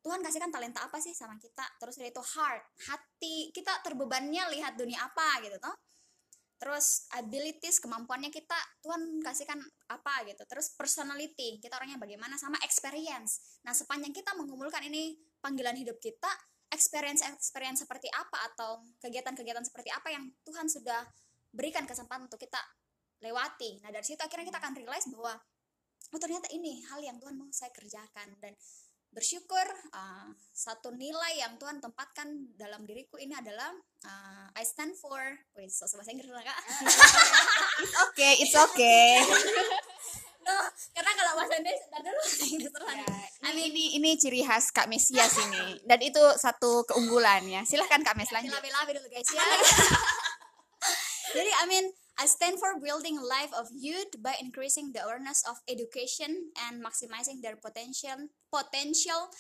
Tuhan 0.04 0.20
kasihkan 0.20 0.52
talenta 0.52 0.84
apa 0.84 0.98
sih 1.00 1.16
sama 1.16 1.40
kita? 1.40 1.64
Terus 1.80 1.96
itu 2.02 2.20
heart 2.36 2.66
hati. 2.92 3.54
Kita 3.56 3.80
terbebannya 3.86 4.52
lihat 4.58 4.76
dunia 4.76 5.00
apa 5.00 5.40
gitu 5.46 5.56
toh. 5.62 5.78
Terus 6.60 7.08
abilities 7.16 7.80
kemampuannya 7.80 8.34
kita 8.34 8.58
Tuhan 8.84 9.22
kasihkan 9.22 9.62
apa 9.96 10.28
gitu. 10.28 10.44
Terus 10.50 10.74
personality 10.76 11.62
kita 11.62 11.78
orangnya 11.78 12.02
bagaimana? 12.02 12.36
Sama 12.36 12.58
experience. 12.66 13.62
Nah 13.64 13.72
sepanjang 13.72 14.12
kita 14.12 14.34
mengumpulkan 14.34 14.82
ini 14.90 15.31
panggilan 15.42 15.76
hidup 15.76 15.98
kita 15.98 16.30
experience 16.72 17.26
experience 17.28 17.84
seperti 17.84 18.08
apa 18.16 18.48
atau 18.54 18.80
kegiatan-kegiatan 19.04 19.66
seperti 19.68 19.92
apa 19.92 20.08
yang 20.08 20.32
Tuhan 20.48 20.72
sudah 20.72 21.04
berikan 21.52 21.84
kesempatan 21.84 22.32
untuk 22.32 22.40
kita 22.40 22.58
lewati. 23.20 23.84
Nah 23.84 23.92
dari 23.92 24.08
situ 24.08 24.22
akhirnya 24.24 24.48
kita 24.48 24.60
akan 24.64 24.74
realize 24.80 25.06
bahwa 25.12 25.36
oh 26.16 26.20
ternyata 26.20 26.48
ini 26.56 26.80
hal 26.88 27.04
yang 27.04 27.20
Tuhan 27.20 27.36
mau 27.36 27.52
saya 27.52 27.70
kerjakan. 27.76 28.40
Dan 28.40 28.56
bersyukur 29.12 29.68
uh, 29.92 30.32
satu 30.56 30.96
nilai 30.96 31.44
yang 31.44 31.60
Tuhan 31.60 31.84
tempatkan 31.84 32.56
dalam 32.56 32.88
diriku 32.88 33.20
ini 33.20 33.36
adalah 33.36 33.76
uh, 34.08 34.48
I 34.56 34.64
stand 34.64 34.96
for 34.96 35.20
wait 35.60 35.68
so 35.68 35.84
bahasa 35.92 36.16
Inggris 36.16 36.32
lah 36.32 36.48
kak. 36.48 36.60
It's 37.84 37.96
okay 38.08 38.34
it's 38.40 38.56
okay 38.56 39.20
no 40.42 40.58
karena 40.94 41.12
kalau 41.14 41.32
bahasa 41.38 41.54
Inggris 41.62 41.82
dan 41.90 42.02
dulu 42.06 42.20
bahasa 42.22 42.46
Inggris 42.46 42.72
terus 42.72 42.90
ya, 42.90 43.50
ini, 43.52 43.64
ini 43.70 43.84
ini 44.02 44.10
ciri 44.18 44.42
khas 44.46 44.74
Kak 44.74 44.88
Mesias 44.90 45.34
ini 45.38 45.66
dan 45.90 46.00
itu 46.02 46.22
satu 46.38 46.86
keunggulan 46.90 47.46
ya 47.46 47.62
silahkan 47.66 48.02
Kak 48.02 48.18
Mes 48.18 48.30
lanjut 48.34 48.54
labi-labi 48.54 48.98
dulu 48.98 49.08
guys 49.10 49.30
ya 49.30 49.42
jadi 51.38 51.52
I 51.62 51.66
mean 51.70 51.86
I 52.22 52.30
stand 52.30 52.62
for 52.62 52.78
building 52.78 53.18
a 53.18 53.26
life 53.26 53.50
of 53.58 53.72
youth 53.74 54.14
by 54.22 54.38
increasing 54.38 54.94
the 54.94 55.02
awareness 55.02 55.42
of 55.50 55.58
education 55.66 56.54
and 56.70 56.84
maximizing 56.84 57.42
their 57.42 57.58
potential 57.58 58.30
potential 58.52 59.32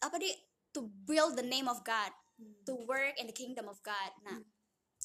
apa 0.00 0.16
di 0.20 0.32
to 0.74 0.90
build 1.06 1.38
the 1.38 1.46
name 1.46 1.70
of 1.70 1.80
God, 1.86 2.10
hmm. 2.36 2.66
to 2.66 2.74
work 2.84 3.14
in 3.16 3.30
the 3.30 3.36
kingdom 3.36 3.70
of 3.70 3.78
God. 3.86 4.10
Nah, 4.26 4.42
hmm. 4.42 4.44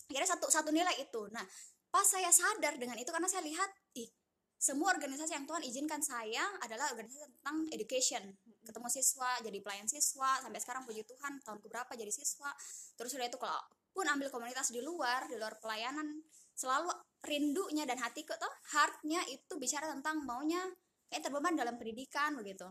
kira 0.10 0.26
satu 0.26 0.50
satu 0.50 0.74
nilai 0.74 0.98
itu. 0.98 1.30
Nah, 1.30 1.46
pas 1.94 2.04
saya 2.04 2.34
sadar 2.34 2.76
dengan 2.82 2.98
itu 2.98 3.14
karena 3.14 3.30
saya 3.30 3.46
lihat 3.46 3.70
ih 3.96 4.10
semua 4.60 4.92
organisasi 4.92 5.32
yang 5.40 5.48
Tuhan 5.48 5.64
izinkan 5.64 6.04
saya 6.04 6.44
adalah 6.60 6.92
organisasi 6.92 7.32
tentang 7.40 7.64
education. 7.72 8.24
Ketemu 8.60 8.92
siswa 8.92 9.40
jadi 9.40 9.58
pelayan 9.64 9.88
siswa 9.88 10.36
sampai 10.44 10.60
sekarang 10.60 10.84
puji 10.84 11.08
Tuhan 11.08 11.40
tahun 11.48 11.64
keberapa 11.64 11.96
jadi 11.96 12.12
siswa. 12.12 12.52
Terus 13.00 13.16
sudah 13.16 13.32
itu 13.32 13.40
kalau 13.40 13.56
pun 13.96 14.04
ambil 14.04 14.28
komunitas 14.28 14.76
di 14.76 14.84
luar 14.84 15.32
di 15.32 15.40
luar 15.40 15.58
pelayanan 15.64 16.22
selalu 16.54 16.92
rindunya 17.24 17.88
dan 17.88 18.04
hatiku 18.04 18.36
tuh 18.36 18.52
heartnya 18.76 19.24
itu 19.32 19.56
bicara 19.56 19.88
tentang 19.96 20.28
maunya 20.28 20.60
kayak 21.08 21.24
terbeban 21.24 21.56
dalam 21.56 21.80
pendidikan 21.80 22.36
begitu. 22.36 22.68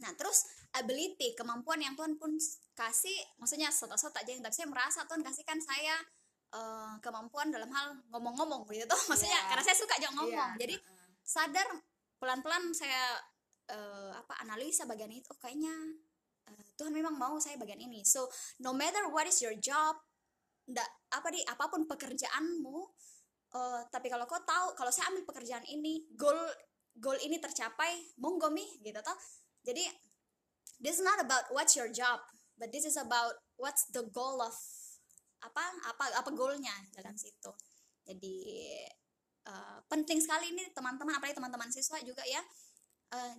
Nah 0.00 0.10
terus 0.16 0.48
ability 0.72 1.36
kemampuan 1.36 1.84
yang 1.84 1.92
Tuhan 1.94 2.16
pun 2.16 2.32
kasih 2.72 3.14
maksudnya 3.36 3.68
sota-sota 3.68 4.24
aja 4.24 4.32
yang 4.32 4.42
tapi 4.42 4.56
saya 4.56 4.72
merasa 4.72 5.04
Tuhan 5.04 5.20
kasihkan 5.20 5.60
saya 5.60 5.94
uh, 6.56 6.96
kemampuan 6.98 7.52
dalam 7.52 7.70
hal 7.70 7.94
ngomong-ngomong 8.10 8.66
gitu 8.72 8.88
tuh 8.88 9.00
maksudnya 9.12 9.36
yeah. 9.36 9.48
karena 9.52 9.62
saya 9.62 9.76
suka 9.76 9.94
aja 10.00 10.08
ngomong. 10.16 10.50
Yeah. 10.56 10.60
jadi 10.60 10.74
sadar 11.24 11.66
pelan-pelan 12.20 12.70
saya 12.76 13.16
uh, 13.72 14.12
apa 14.12 14.44
analisa 14.44 14.84
bagian 14.84 15.08
itu 15.08 15.24
oh 15.32 15.40
kayaknya 15.40 15.72
uh, 16.48 16.64
Tuhan 16.76 16.92
memang 16.92 17.16
mau 17.16 17.40
saya 17.40 17.56
bagian 17.56 17.80
ini. 17.80 18.04
So 18.04 18.28
no 18.60 18.76
matter 18.76 19.08
what 19.08 19.24
is 19.24 19.40
your 19.40 19.56
job 19.56 19.96
ndak 20.64 20.88
apa 21.12 21.28
di 21.28 21.44
apa 21.44 21.68
pun 21.68 21.84
pekerjaanmu 21.84 22.78
uh, 23.52 23.80
tapi 23.92 24.08
kalau 24.08 24.24
kau 24.24 24.40
tahu 24.40 24.72
kalau 24.72 24.88
saya 24.88 25.12
ambil 25.12 25.28
pekerjaan 25.28 25.64
ini 25.68 26.08
goal 26.16 26.36
goal 26.96 27.16
ini 27.20 27.36
tercapai 27.40 28.16
monggo 28.20 28.52
mi 28.52 28.64
gitu 28.84 29.00
toh. 29.00 29.16
Jadi 29.64 29.84
this 30.80 31.00
is 31.00 31.04
not 31.04 31.16
about 31.20 31.48
what's 31.52 31.76
your 31.76 31.88
job 31.88 32.20
but 32.60 32.68
this 32.70 32.84
is 32.84 33.00
about 33.00 33.34
what's 33.56 33.88
the 33.92 34.04
goal 34.12 34.40
of 34.40 34.54
apa 35.44 35.64
apa 35.88 36.04
apa 36.24 36.30
goalnya 36.32 36.72
dalam 36.96 37.16
situ. 37.16 37.52
Jadi 38.04 38.36
uh, 39.48 39.78
penting 39.88 40.20
sekali 40.20 40.52
ini 40.52 40.70
teman-teman 40.72 41.16
apalagi 41.16 41.36
teman-teman 41.36 41.68
siswa 41.72 42.00
juga 42.00 42.24
ya. 42.24 42.40
Uh, 43.14 43.36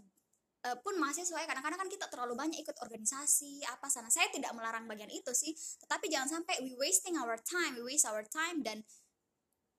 uh, 0.66 0.78
pun 0.82 0.98
mahasiswa 0.98 1.38
ya 1.38 1.48
kadang-kadang 1.50 1.86
kan 1.86 1.90
kita 1.90 2.06
terlalu 2.10 2.34
banyak 2.34 2.60
ikut 2.62 2.78
organisasi 2.82 3.66
apa 3.70 3.88
sana. 3.90 4.10
Saya 4.10 4.30
tidak 4.34 4.54
melarang 4.58 4.90
bagian 4.90 5.10
itu 5.14 5.32
sih 5.34 5.54
tetapi 5.86 6.10
jangan 6.10 6.42
sampai 6.42 6.62
we 6.66 6.74
wasting 6.78 7.18
our 7.18 7.38
time 7.46 7.78
we 7.78 7.94
waste 7.94 8.10
our 8.10 8.26
time 8.26 8.66
dan 8.66 8.82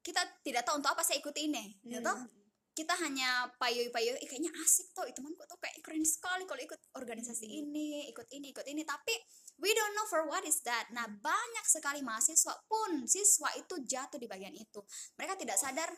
kita 0.06 0.22
tidak 0.46 0.62
tahu 0.62 0.78
untuk 0.78 0.94
apa 0.94 1.02
saya 1.02 1.18
ikut 1.18 1.34
ini 1.34 1.82
gitu. 1.82 2.06
Hmm. 2.06 2.30
kita 2.76 2.92
hanya 3.00 3.48
payu-payu 3.56 4.20
eh, 4.20 4.28
kayaknya 4.28 4.52
asik 4.60 4.92
tuh 4.92 5.08
temanku 5.08 5.40
tuh 5.48 5.56
kayak 5.56 5.80
keren 5.80 6.04
sekali 6.04 6.44
kalau 6.44 6.60
ikut 6.60 6.76
organisasi 6.92 7.48
hmm. 7.48 7.60
ini 7.64 7.88
ikut 8.12 8.28
ini 8.36 8.52
ikut 8.52 8.68
ini. 8.68 8.84
Tapi 8.84 9.16
we 9.64 9.72
don't 9.72 9.96
know 9.96 10.04
for 10.04 10.28
what 10.28 10.44
is 10.44 10.60
that. 10.60 10.84
Nah 10.92 11.08
banyak 11.08 11.64
sekali 11.64 12.04
mahasiswa 12.04 12.52
pun 12.68 13.08
siswa 13.08 13.48
itu 13.56 13.80
jatuh 13.80 14.20
di 14.20 14.28
bagian 14.28 14.52
itu. 14.52 14.84
Mereka 15.16 15.40
tidak 15.40 15.56
sadar 15.56 15.88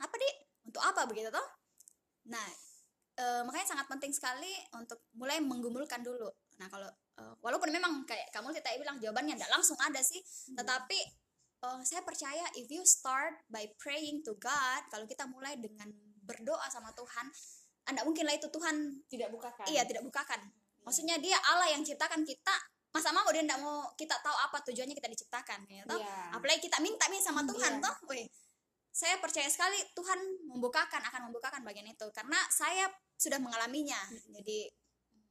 apa 0.00 0.14
di 0.16 0.28
untuk 0.66 0.82
apa 0.82 1.06
begitu 1.08 1.28
toh? 1.30 1.46
Nah 2.28 2.46
uh, 3.20 3.42
makanya 3.48 3.76
sangat 3.76 3.86
penting 3.88 4.12
sekali 4.12 4.52
untuk 4.76 5.04
mulai 5.16 5.40
menggumulkan 5.40 6.04
dulu. 6.04 6.28
Nah 6.60 6.66
kalau 6.68 6.88
uh, 7.20 7.34
walaupun 7.40 7.72
memang 7.72 8.04
kayak 8.04 8.28
kamu 8.32 8.52
tadi 8.58 8.80
bilang 8.80 9.00
jawabannya 9.00 9.36
tidak 9.36 9.52
langsung 9.52 9.76
ada 9.80 10.00
sih 10.00 10.20
hmm. 10.20 10.56
tetapi 10.60 10.98
uh, 11.64 11.80
saya 11.84 12.00
percaya 12.04 12.44
if 12.56 12.68
you 12.68 12.84
start 12.84 13.36
by 13.48 13.64
praying 13.80 14.24
to 14.24 14.36
God 14.40 14.82
kalau 14.92 15.04
kita 15.04 15.24
mulai 15.28 15.56
dengan 15.60 15.92
berdoa 16.26 16.66
sama 16.72 16.90
Tuhan 16.96 17.28
anda 17.86 18.02
mungkin 18.02 18.26
lah 18.26 18.34
itu 18.34 18.50
Tuhan 18.50 19.06
tidak 19.06 19.30
bukakan. 19.30 19.66
Iya 19.70 19.86
tidak 19.86 20.02
bukakan. 20.02 20.42
Maksudnya 20.82 21.22
dia 21.22 21.38
Allah 21.54 21.70
yang 21.70 21.86
ciptakan 21.86 22.26
kita 22.26 22.54
masa 22.96 23.12
mau 23.12 23.28
dia 23.28 23.44
tidak 23.44 23.60
mau 23.60 23.84
kita 23.92 24.16
tahu 24.24 24.32
apa 24.32 24.56
tujuannya 24.64 24.96
kita 24.96 25.12
diciptakan 25.12 25.68
ya 25.68 25.84
toh? 25.84 26.00
Yeah. 26.00 26.32
apalagi 26.32 26.64
kita 26.64 26.80
minta 26.80 27.04
nih 27.12 27.20
sama 27.20 27.44
Tuhan 27.44 27.76
yeah. 27.76 27.84
toh? 27.84 27.94
Weh, 28.08 28.24
saya 28.96 29.20
percaya 29.20 29.44
sekali 29.52 29.76
Tuhan 29.92 30.48
membukakan 30.48 31.04
akan 31.04 31.28
membukakan 31.28 31.60
bagian 31.68 31.84
itu. 31.84 32.08
Karena 32.16 32.40
saya 32.48 32.88
sudah 33.20 33.36
mengalaminya. 33.36 34.00
Jadi 34.32 34.72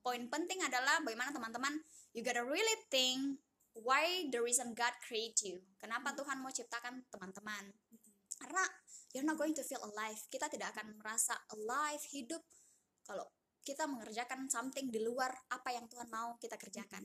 poin 0.06 0.22
penting 0.30 0.62
adalah 0.62 1.02
bagaimana 1.02 1.34
teman-teman 1.34 1.74
you 2.14 2.22
gotta 2.22 2.46
really 2.46 2.78
think 2.94 3.42
why 3.74 4.30
the 4.30 4.38
reason 4.38 4.78
God 4.78 4.94
create 5.02 5.42
you. 5.42 5.66
Kenapa 5.82 6.14
Tuhan 6.14 6.46
mau 6.46 6.54
ciptakan 6.54 7.10
teman-teman? 7.10 7.74
Karena 8.38 8.62
you're 9.18 9.26
not 9.26 9.42
going 9.42 9.58
to 9.58 9.66
feel 9.66 9.82
alive. 9.82 10.22
Kita 10.30 10.46
tidak 10.46 10.78
akan 10.78 11.02
merasa 11.02 11.34
alive 11.58 12.06
hidup 12.14 12.46
kalau 13.02 13.26
kita 13.66 13.90
mengerjakan 13.90 14.46
something 14.46 14.94
di 14.94 15.02
luar 15.02 15.34
apa 15.50 15.74
yang 15.74 15.90
Tuhan 15.90 16.06
mau 16.14 16.38
kita 16.38 16.54
kerjakan 16.54 17.02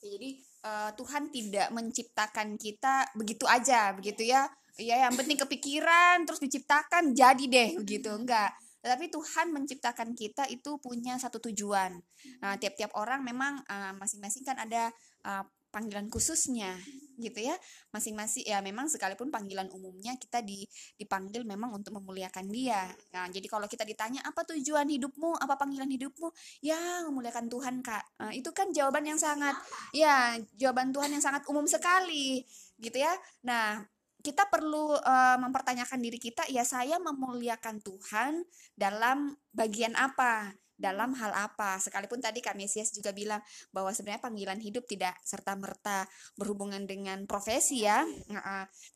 jadi 0.00 0.30
uh, 0.66 0.90
Tuhan 0.94 1.32
tidak 1.32 1.68
menciptakan 1.72 2.60
kita 2.60 3.10
begitu 3.16 3.44
aja 3.48 3.92
begitu 3.96 4.26
ya. 4.26 4.48
Ya 4.76 5.08
yang 5.08 5.16
penting 5.16 5.40
kepikiran 5.40 6.28
terus 6.28 6.36
diciptakan 6.40 7.16
jadi 7.16 7.44
deh 7.48 7.70
begitu. 7.80 8.12
Enggak. 8.12 8.52
Tapi 8.84 9.10
Tuhan 9.10 9.50
menciptakan 9.50 10.14
kita 10.14 10.46
itu 10.52 10.78
punya 10.78 11.18
satu 11.18 11.42
tujuan. 11.50 11.96
Nah 12.44 12.54
tiap-tiap 12.60 12.92
orang 12.94 13.24
memang 13.24 13.58
uh, 13.66 13.92
masing-masing 13.96 14.44
kan 14.46 14.60
ada 14.60 14.92
uh, 15.24 15.42
panggilan 15.76 16.08
khususnya 16.08 16.72
gitu 17.20 17.44
ya. 17.44 17.56
Masing-masing 17.92 18.48
ya 18.48 18.64
memang 18.64 18.88
sekalipun 18.88 19.28
panggilan 19.28 19.68
umumnya 19.76 20.16
kita 20.16 20.40
di, 20.40 20.64
dipanggil 20.96 21.44
memang 21.44 21.76
untuk 21.76 21.92
memuliakan 22.00 22.48
dia. 22.48 22.88
Nah 23.12 23.28
jadi 23.28 23.44
kalau 23.44 23.68
kita 23.68 23.84
ditanya 23.84 24.24
apa 24.24 24.40
tujuan 24.56 24.88
hidupmu? 24.88 25.36
Apa 25.36 25.60
panggilan 25.60 25.88
hidupmu? 25.92 26.32
Ya 26.64 27.04
memuliakan 27.04 27.52
Tuhan 27.52 27.84
kak. 27.84 28.04
Nah, 28.24 28.32
itu 28.32 28.48
kan 28.56 28.72
jawaban 28.72 29.04
yang 29.04 29.20
sangat 29.20 29.56
ya 29.92 30.40
jawaban 30.56 30.96
Tuhan 30.96 31.12
yang 31.12 31.20
sangat 31.20 31.44
umum 31.52 31.68
sekali 31.68 32.40
gitu 32.80 32.96
ya. 32.96 33.12
Nah 33.44 33.84
kita 34.24 34.48
perlu 34.50 34.96
uh, 34.96 35.38
mempertanyakan 35.38 36.02
diri 36.02 36.18
kita 36.18 36.50
ya 36.50 36.66
saya 36.66 36.98
memuliakan 36.98 37.78
Tuhan 37.78 38.42
dalam 38.74 39.38
bagian 39.54 39.94
apa 39.94 40.50
dalam 40.76 41.16
hal 41.16 41.32
apa? 41.32 41.80
Sekalipun 41.80 42.20
tadi 42.20 42.44
Kak 42.44 42.54
Mesias 42.54 42.92
juga 42.92 43.10
bilang 43.16 43.40
bahwa 43.72 43.90
sebenarnya 43.90 44.22
panggilan 44.22 44.60
hidup 44.60 44.84
tidak 44.84 45.16
serta 45.24 45.56
merta 45.56 46.04
berhubungan 46.36 46.84
dengan 46.84 47.24
profesi 47.24 47.84
ya. 47.84 48.04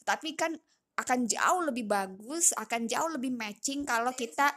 Tetapi 0.04 0.28
kan 0.36 0.52
akan 1.00 1.24
jauh 1.24 1.64
lebih 1.64 1.88
bagus 1.88 2.52
akan 2.52 2.84
jauh 2.84 3.08
lebih 3.08 3.32
matching 3.32 3.88
kalau 3.88 4.12
kita 4.12 4.52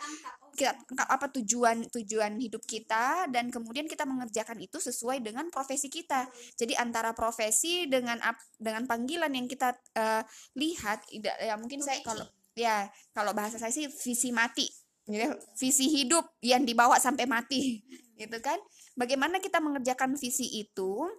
kita 0.54 0.76
apa 1.10 1.34
tujuan 1.34 1.90
tujuan 1.90 2.38
hidup 2.38 2.62
kita 2.68 3.26
dan 3.32 3.50
kemudian 3.50 3.90
kita 3.90 4.06
mengerjakan 4.06 4.62
itu 4.62 4.78
sesuai 4.78 5.24
dengan 5.26 5.50
profesi 5.50 5.90
kita. 5.90 6.30
Jadi 6.54 6.78
antara 6.78 7.16
profesi 7.18 7.90
dengan 7.90 8.22
dengan 8.62 8.86
panggilan 8.86 9.34
yang 9.34 9.50
kita 9.50 9.74
uh, 9.98 10.22
lihat 10.60 11.10
ya 11.42 11.58
mungkin 11.58 11.82
saya 11.82 12.06
kalau 12.06 12.28
ya 12.54 12.86
kalau 13.18 13.34
bahasa 13.34 13.58
saya 13.58 13.74
sih 13.74 13.90
visi 13.90 14.30
mati 14.30 14.70
gitu 15.04 15.36
visi 15.60 15.92
hidup 15.92 16.24
yang 16.40 16.64
dibawa 16.64 17.00
sampai 17.00 17.28
mati 17.28 17.84
gitu 18.20 18.38
kan? 18.40 18.60
Bagaimana 18.96 19.42
kita 19.42 19.60
mengerjakan 19.60 20.16
visi 20.16 20.62
itu 20.62 21.10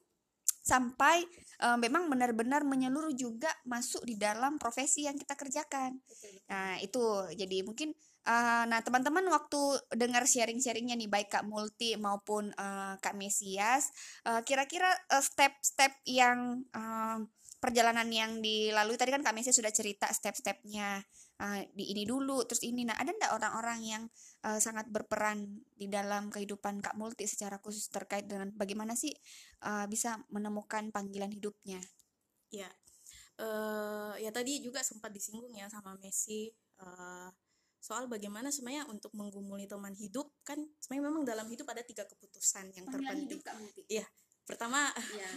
sampai 0.64 1.20
uh, 1.60 1.76
memang 1.76 2.08
benar-benar 2.08 2.64
menyeluruh 2.64 3.12
juga 3.12 3.52
masuk 3.68 4.08
di 4.08 4.16
dalam 4.16 4.56
profesi 4.56 5.04
yang 5.04 5.20
kita 5.20 5.36
kerjakan. 5.36 6.00
Nah 6.48 6.80
itu. 6.80 7.02
Jadi 7.36 7.60
mungkin 7.62 7.92
Uh, 8.24 8.64
nah 8.72 8.80
teman-teman 8.80 9.20
waktu 9.28 9.60
dengar 10.00 10.24
sharing-sharingnya 10.24 10.96
nih 10.96 11.12
baik 11.12 11.28
Kak 11.28 11.44
Multi 11.44 11.92
maupun 12.00 12.56
uh, 12.56 12.96
Kak 12.96 13.12
Mesias, 13.20 13.92
uh, 14.24 14.40
kira-kira 14.40 14.88
uh, 15.12 15.20
step-step 15.20 15.92
yang 16.08 16.64
uh, 16.72 17.20
perjalanan 17.60 18.08
yang 18.08 18.40
dilalui 18.40 18.96
tadi 18.96 19.12
kan 19.12 19.20
Kak 19.20 19.36
Mesias 19.36 19.60
sudah 19.60 19.68
cerita 19.76 20.08
step-stepnya 20.08 21.04
uh, 21.40 21.62
di 21.74 21.84
ini 21.94 22.04
dulu 22.06 22.44
terus 22.46 22.62
ini. 22.62 22.86
Nah 22.86 22.94
ada 22.98 23.10
ndak 23.10 23.32
orang-orang 23.34 23.80
yang 23.82 24.02
uh, 24.46 24.58
sangat 24.60 24.86
berperan 24.90 25.62
di 25.74 25.86
dalam 25.90 26.30
kehidupan 26.30 26.78
Kak 26.84 26.94
Multi 26.94 27.26
secara 27.26 27.58
khusus 27.58 27.90
terkait 27.90 28.28
dengan 28.28 28.52
bagaimana 28.54 28.94
sih 28.94 29.10
uh, 29.66 29.86
bisa 29.90 30.20
menemukan 30.30 30.90
panggilan 30.94 31.30
hidupnya? 31.32 31.80
Ya, 32.54 32.70
uh, 33.42 34.14
ya 34.20 34.30
tadi 34.30 34.62
juga 34.62 34.84
sempat 34.86 35.10
disinggung 35.10 35.54
ya 35.54 35.66
sama 35.66 35.98
Messi. 35.98 36.54
Uh, 36.78 37.30
soal 37.84 38.08
bagaimana 38.08 38.48
sebenarnya 38.48 38.88
untuk 38.88 39.12
menggumuli 39.12 39.68
teman 39.68 39.92
hidup 39.92 40.32
kan 40.40 40.56
sebenarnya 40.80 41.04
memang 41.12 41.22
dalam 41.28 41.44
hidup 41.52 41.68
ada 41.68 41.84
tiga 41.84 42.08
keputusan 42.08 42.72
yang 42.72 42.88
Panggilan 42.88 43.12
terpenting 43.12 43.28
hidup 43.28 43.40
Kak 43.44 43.54
Muti. 43.60 43.82
iya 43.92 44.06
pertama 44.48 44.88
Iya. 45.20 45.28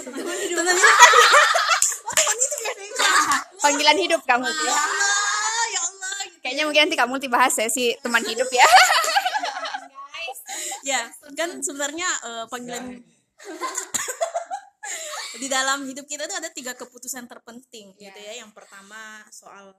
teman 0.00 0.36
hidup 0.40 0.64
Panggilan 3.60 3.98
hidup 3.98 4.20
Kak 4.22 4.38
Muti. 4.38 4.66
Ah, 4.68 5.64
ya 5.68 5.80
Allah 5.82 6.12
Kayaknya 6.42 6.62
mungkin 6.68 6.82
nanti 6.86 6.96
Kak 6.96 7.08
Muti 7.08 7.26
bahas 7.26 7.52
sesi 7.54 7.94
teman 8.00 8.22
hidup 8.30 8.48
ya. 8.50 8.66
ya 10.86 11.02
kan 11.34 11.58
sebenarnya 11.58 12.06
eh, 12.06 12.44
panggilan 12.46 12.84
di 15.42 15.46
dalam 15.50 15.82
hidup 15.84 16.06
kita 16.06 16.30
tuh 16.30 16.38
ada 16.38 16.48
tiga 16.54 16.78
keputusan 16.78 17.26
terpenting 17.26 17.92
Ya. 17.98 18.10
gitu 18.10 18.18
ya. 18.22 18.32
Yang 18.44 18.52
pertama 18.54 19.20
soal 19.34 19.74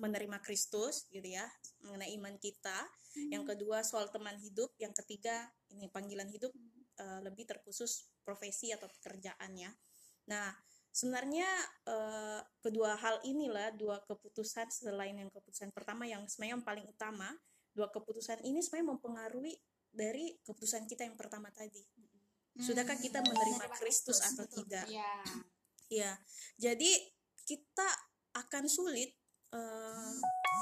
menerima 0.00 0.40
Kristus 0.40 1.04
gitu 1.12 1.26
ya 1.26 1.44
mengenai 1.82 2.14
iman 2.16 2.38
kita. 2.38 2.86
Yang 3.28 3.52
kedua 3.56 3.84
soal 3.84 4.08
teman 4.08 4.38
hidup. 4.40 4.72
Yang 4.80 5.04
ketiga 5.04 5.50
ini 5.74 5.90
panggilan 5.90 6.30
hidup 6.30 6.54
eh, 6.96 7.20
lebih 7.26 7.44
terkhusus 7.48 8.06
profesi 8.22 8.70
atau 8.70 8.86
pekerjaannya 8.86 9.74
nah 10.22 10.54
sebenarnya 10.92 11.48
eh, 11.88 12.40
kedua 12.60 12.94
hal 12.94 13.24
inilah 13.24 13.72
dua 13.74 14.04
keputusan 14.04 14.68
selain 14.68 15.16
yang 15.16 15.32
keputusan 15.32 15.72
pertama 15.72 16.04
yang 16.04 16.28
sebenarnya 16.28 16.60
yang 16.60 16.64
paling 16.64 16.84
utama 16.84 17.32
dua 17.72 17.88
keputusan 17.88 18.44
ini 18.44 18.60
sebenarnya 18.60 18.92
mempengaruhi 18.94 19.56
dari 19.88 20.36
keputusan 20.44 20.84
kita 20.84 21.08
yang 21.08 21.16
pertama 21.16 21.48
tadi 21.48 21.80
sudahkah 22.60 23.00
kita 23.00 23.24
menerima 23.24 23.64
Kristus 23.80 24.20
atau 24.20 24.44
tidak 24.44 24.84
Iya. 24.84 25.12
Ya, 25.92 26.12
jadi 26.56 26.92
kita 27.44 27.88
akan 28.32 28.64
sulit 28.68 29.12
eh, 29.52 30.16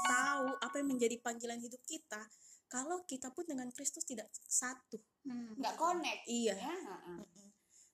tahu 0.07 0.47
apa 0.59 0.75
yang 0.79 0.91
menjadi 0.91 1.19
panggilan 1.23 1.59
hidup 1.59 1.79
kita 1.87 2.19
kalau 2.71 3.03
kita 3.03 3.31
pun 3.35 3.43
dengan 3.43 3.67
Kristus 3.71 4.07
tidak 4.07 4.31
satu. 4.31 4.95
Nggak 5.59 5.75
connect. 5.75 6.23
Iya, 6.27 6.55
Ya. 6.55 6.71
heeh. 6.71 7.19
Mm-mm. 7.19 7.50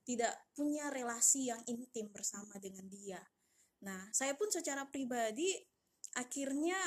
Tidak 0.07 0.31
punya 0.55 0.87
relasi 0.87 1.51
yang 1.51 1.59
intim 1.67 2.07
bersama 2.15 2.55
dengan 2.63 2.87
Dia. 2.87 3.19
Nah, 3.83 4.07
saya 4.15 4.39
pun 4.39 4.47
secara 4.47 4.87
pribadi 4.87 5.51
akhirnya 6.15 6.79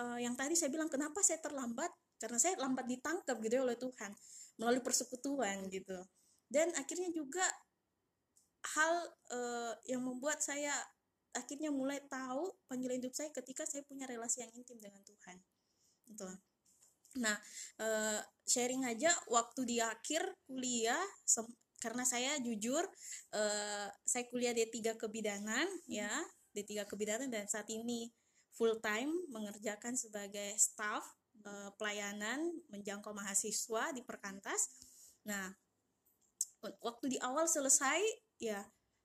eh, 0.00 0.24
yang 0.24 0.32
tadi 0.32 0.56
saya 0.56 0.72
bilang 0.72 0.88
kenapa 0.88 1.20
saya 1.20 1.44
terlambat 1.44 1.92
karena 2.16 2.40
saya 2.40 2.56
lambat 2.58 2.88
ditangkap 2.88 3.36
gitu 3.44 3.60
ya 3.60 3.62
oleh 3.62 3.76
Tuhan 3.76 4.10
melalui 4.56 4.80
persekutuan 4.80 5.68
gitu. 5.68 6.00
Dan 6.48 6.72
akhirnya 6.74 7.12
juga 7.12 7.44
hal 8.74 8.94
eh, 9.30 9.74
yang 9.92 10.00
membuat 10.00 10.40
saya 10.40 10.72
akhirnya 11.36 11.68
mulai 11.68 12.00
tahu 12.08 12.50
panggilan 12.66 12.98
hidup 12.98 13.14
saya 13.14 13.30
ketika 13.30 13.68
saya 13.68 13.84
punya 13.84 14.08
relasi 14.08 14.40
yang 14.42 14.50
intim 14.56 14.80
dengan 14.80 15.04
Tuhan. 15.04 15.36
Gitu. 16.08 16.28
Nah, 17.20 17.36
eh, 17.78 18.20
sharing 18.48 18.88
aja 18.88 19.12
waktu 19.28 19.60
di 19.68 19.76
akhir 19.78 20.24
kuliah 20.48 21.04
karena 21.78 22.02
saya 22.02 22.38
jujur 22.42 22.82
eh, 23.34 23.88
saya 24.02 24.24
kuliah 24.30 24.54
D3 24.54 24.98
kebidanan 24.98 25.66
ya, 25.86 26.10
D3 26.54 26.84
kebidanan 26.86 27.30
dan 27.30 27.46
saat 27.46 27.70
ini 27.70 28.10
full 28.54 28.82
time 28.82 29.10
mengerjakan 29.30 29.94
sebagai 29.94 30.54
staff 30.58 31.02
eh, 31.46 31.70
pelayanan 31.78 32.42
menjangkau 32.70 33.14
mahasiswa 33.14 33.94
di 33.94 34.02
Perkantas. 34.02 34.74
Nah, 35.26 35.50
waktu 36.82 37.16
di 37.16 37.18
awal 37.22 37.46
selesai 37.46 38.02
ya 38.42 38.62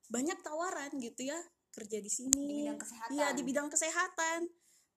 banyak 0.10 0.42
tawaran 0.42 0.92
gitu 0.98 1.30
ya 1.30 1.38
kerja 1.74 1.98
di 2.02 2.12
sini 2.12 2.34
Di 2.34 2.56
bidang 2.66 2.80
kesehatan. 2.82 3.12
iya 3.14 3.28
di 3.34 3.42
bidang 3.42 3.70
kesehatan 3.70 4.40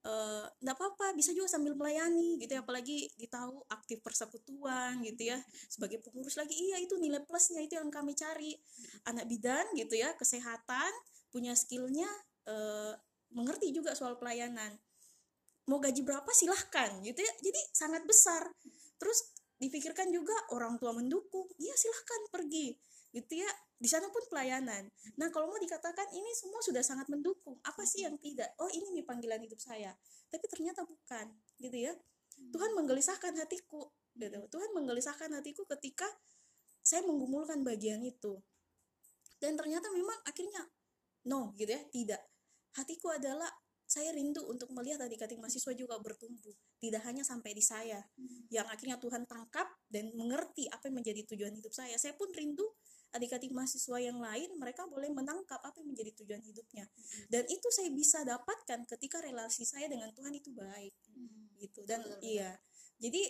Eh, 0.07 0.47
nggak 0.63 0.77
apa-apa 0.79 1.19
bisa 1.19 1.35
juga 1.35 1.51
sambil 1.51 1.75
melayani 1.75 2.39
gitu 2.39 2.55
ya 2.55 2.63
apalagi 2.63 3.11
ditahu 3.19 3.59
aktif 3.67 3.99
persekutuan 4.07 5.03
gitu 5.03 5.35
ya 5.35 5.39
sebagai 5.67 5.99
pengurus 5.99 6.39
lagi. 6.39 6.55
Iya 6.55 6.79
itu 6.79 6.95
nilai 6.95 7.27
plusnya 7.27 7.59
itu 7.59 7.75
yang 7.75 7.91
kami 7.91 8.15
cari. 8.15 8.55
Anak 9.11 9.27
bidan 9.27 9.67
gitu 9.75 9.99
ya 9.99 10.15
kesehatan 10.15 10.93
punya 11.35 11.59
skillnya 11.59 12.07
eh, 12.47 12.95
mengerti 13.35 13.75
juga 13.75 13.99
soal 13.99 14.15
pelayanan. 14.15 14.79
Mau 15.67 15.83
gaji 15.83 16.07
berapa 16.07 16.31
silahkan 16.31 17.03
gitu 17.03 17.19
ya. 17.19 17.33
Jadi 17.43 17.61
sangat 17.75 18.07
besar. 18.07 18.47
Terus 19.03 19.35
dipikirkan 19.59 20.15
juga 20.15 20.39
orang 20.55 20.79
tua 20.79 20.95
mendukung. 20.95 21.51
Iya 21.59 21.75
silahkan 21.75 22.31
pergi 22.31 22.79
gitu 23.11 23.43
ya 23.43 23.51
di 23.77 23.89
sana 23.93 24.09
pun 24.09 24.25
pelayanan. 24.33 24.89
Nah 25.21 25.29
kalau 25.29 25.53
mau 25.53 25.61
dikatakan 25.61 26.09
ini 26.17 26.33
semua 26.33 26.65
sudah 26.65 26.81
sangat 26.81 27.13
mendukung 27.13 27.61
apa 27.61 27.85
sih 27.85 28.09
yang 28.09 28.17
tidak? 28.17 28.49
Oh 28.57 28.73
ini 28.73 28.89
nih 28.97 29.05
panggilan 29.05 29.41
hidup 29.45 29.61
saya. 29.61 29.93
Tapi 30.33 30.45
ternyata 30.49 30.89
bukan 30.89 31.29
gitu 31.61 31.77
ya. 31.77 31.93
Tuhan 32.53 32.73
menggelisahkan 32.73 33.37
hatiku 33.37 33.93
gitu. 34.17 34.41
Tuhan 34.49 34.71
menggelisahkan 34.73 35.29
hatiku 35.37 35.69
ketika 35.77 36.09
saya 36.81 37.05
menggumulkan 37.05 37.61
bagian 37.61 38.01
itu. 38.01 38.41
Dan 39.37 39.61
ternyata 39.61 39.93
memang 39.93 40.17
akhirnya 40.25 40.65
no 41.29 41.53
gitu 41.61 41.77
ya 41.77 41.83
tidak. 41.93 42.23
Hatiku 42.73 43.13
adalah 43.13 43.49
saya 43.87 44.11
rindu 44.11 44.43
untuk 44.51 44.73
melihat 44.75 45.07
adik-adik 45.07 45.39
mahasiswa 45.39 45.71
juga 45.77 45.95
bertumbuh 46.03 46.53
tidak 46.83 47.07
hanya 47.07 47.23
sampai 47.23 47.55
di 47.55 47.63
saya. 47.63 48.03
Yang 48.51 48.67
akhirnya 48.73 48.97
Tuhan 48.99 49.23
tangkap 49.31 49.69
dan 49.87 50.11
mengerti 50.19 50.67
apa 50.67 50.91
yang 50.91 50.99
menjadi 51.01 51.23
tujuan 51.33 51.55
hidup 51.55 51.73
saya. 51.73 51.95
Saya 51.97 52.19
pun 52.19 52.29
rindu 52.35 52.67
adik-adik 53.15 53.55
mahasiswa 53.55 53.99
yang 54.03 54.19
lain 54.19 54.55
mereka 54.59 54.85
boleh 54.91 55.09
menangkap 55.13 55.63
apa 55.63 55.77
yang 55.79 55.95
menjadi 55.95 56.11
tujuan 56.23 56.43
hidupnya. 56.43 56.85
Dan 57.31 57.47
itu 57.47 57.69
saya 57.71 57.91
bisa 57.91 58.23
dapatkan 58.27 58.85
ketika 58.97 59.23
relasi 59.23 59.63
saya 59.63 59.87
dengan 59.87 60.11
Tuhan 60.13 60.35
itu 60.35 60.51
baik. 60.53 60.95
Gitu. 61.57 61.81
Dan 61.87 62.05
Betul, 62.05 62.21
iya. 62.23 62.53
Jadi 62.97 63.23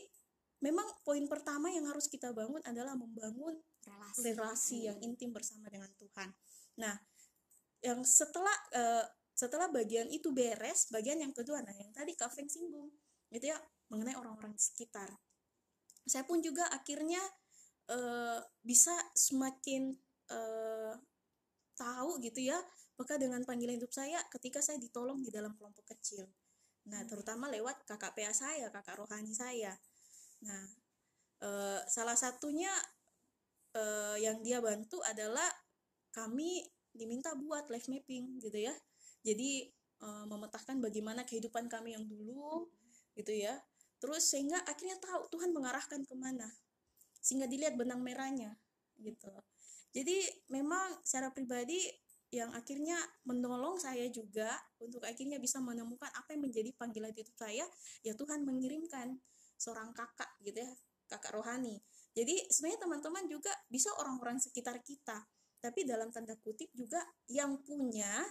memang 0.63 0.87
poin 1.05 1.23
pertama 1.29 1.69
yang 1.69 1.87
harus 1.91 2.09
kita 2.09 2.33
bangun 2.33 2.63
adalah 2.65 2.97
membangun 2.97 3.55
relasi. 3.85 4.21
relasi 4.25 4.79
yang 4.89 4.99
intim 5.05 5.31
bersama 5.31 5.69
dengan 5.69 5.91
Tuhan. 6.01 6.33
Nah, 6.81 6.97
yang 7.85 8.03
setelah 8.03 8.57
eh, 8.73 9.05
setelah 9.37 9.69
bagian 9.69 10.09
itu 10.09 10.33
beres, 10.33 10.89
bagian 10.89 11.21
yang 11.21 11.37
kedua, 11.37 11.61
nah 11.61 11.75
yang 11.77 11.93
tadi 11.93 12.17
Kak 12.17 12.33
Feng 12.33 12.49
singgung, 12.49 12.89
itu 13.29 13.53
ya 13.53 13.61
mengenai 13.93 14.17
orang-orang 14.17 14.57
di 14.57 14.63
sekitar. 14.65 15.13
Saya 16.09 16.25
pun 16.25 16.41
juga 16.41 16.65
akhirnya 16.73 17.21
eh, 17.91 18.41
bisa 18.63 18.95
semakin 19.15 19.95
eh, 20.31 20.95
tahu 21.77 22.19
gitu 22.25 22.41
ya, 22.51 22.59
maka 22.97 23.21
dengan 23.21 23.45
panggilan 23.45 23.77
hidup 23.77 23.93
saya 23.93 24.19
ketika 24.33 24.65
saya 24.65 24.81
ditolong 24.81 25.21
di 25.21 25.29
dalam 25.29 25.53
kelompok 25.55 25.93
kecil. 25.97 26.27
Nah, 26.87 27.03
terutama 27.05 27.51
lewat 27.51 27.85
kakak 27.85 28.15
PA 28.15 28.33
saya, 28.33 28.71
kakak 28.71 29.03
rohani 29.03 29.35
saya. 29.35 29.75
Nah, 30.47 30.65
eh, 31.45 31.81
salah 31.91 32.17
satunya 32.17 32.73
eh, 33.77 34.17
yang 34.25 34.41
dia 34.41 34.59
bantu 34.65 35.03
adalah 35.05 35.47
kami 36.15 36.65
diminta 36.97 37.37
buat 37.37 37.69
life 37.69 37.91
mapping 37.93 38.41
gitu 38.41 38.57
ya. 38.57 38.75
Jadi 39.27 39.69
eh, 40.01 40.25
memetakan 40.31 40.81
bagaimana 40.81 41.27
kehidupan 41.29 41.69
kami 41.69 41.93
yang 41.99 42.07
dulu 42.09 42.71
gitu 43.19 43.33
ya. 43.35 43.61
Terus 44.01 44.25
sehingga 44.29 44.61
akhirnya 44.65 44.97
tahu 45.01 45.29
Tuhan 45.33 45.51
mengarahkan 45.53 46.05
ke 46.07 46.15
mana. 46.17 46.49
Sehingga 47.27 47.51
dilihat 47.51 47.75
benang 47.75 47.99
merahnya 48.07 48.55
gitu. 49.03 49.35
Jadi 49.91 50.23
memang 50.55 51.03
secara 51.03 51.35
pribadi 51.35 51.83
yang 52.31 52.51
akhirnya 52.53 52.99
menolong 53.23 53.79
saya 53.79 54.07
juga 54.11 54.51
untuk 54.83 55.03
akhirnya 55.07 55.39
bisa 55.39 55.63
menemukan 55.63 56.11
apa 56.11 56.35
yang 56.35 56.43
menjadi 56.51 56.75
panggilan 56.75 57.15
hidup 57.15 57.33
saya 57.39 57.63
ya 58.03 58.13
Tuhan 58.19 58.43
mengirimkan 58.43 59.15
seorang 59.55 59.95
kakak 59.95 60.27
gitu 60.43 60.59
ya 60.59 60.71
kakak 61.07 61.39
rohani 61.39 61.79
jadi 62.19 62.35
sebenarnya 62.51 62.83
teman-teman 62.83 63.25
juga 63.31 63.55
bisa 63.71 63.95
orang-orang 64.03 64.43
sekitar 64.43 64.83
kita 64.83 65.23
tapi 65.63 65.87
dalam 65.87 66.11
tanda 66.11 66.35
kutip 66.43 66.67
juga 66.75 66.99
yang 67.31 67.63
punya 67.63 68.27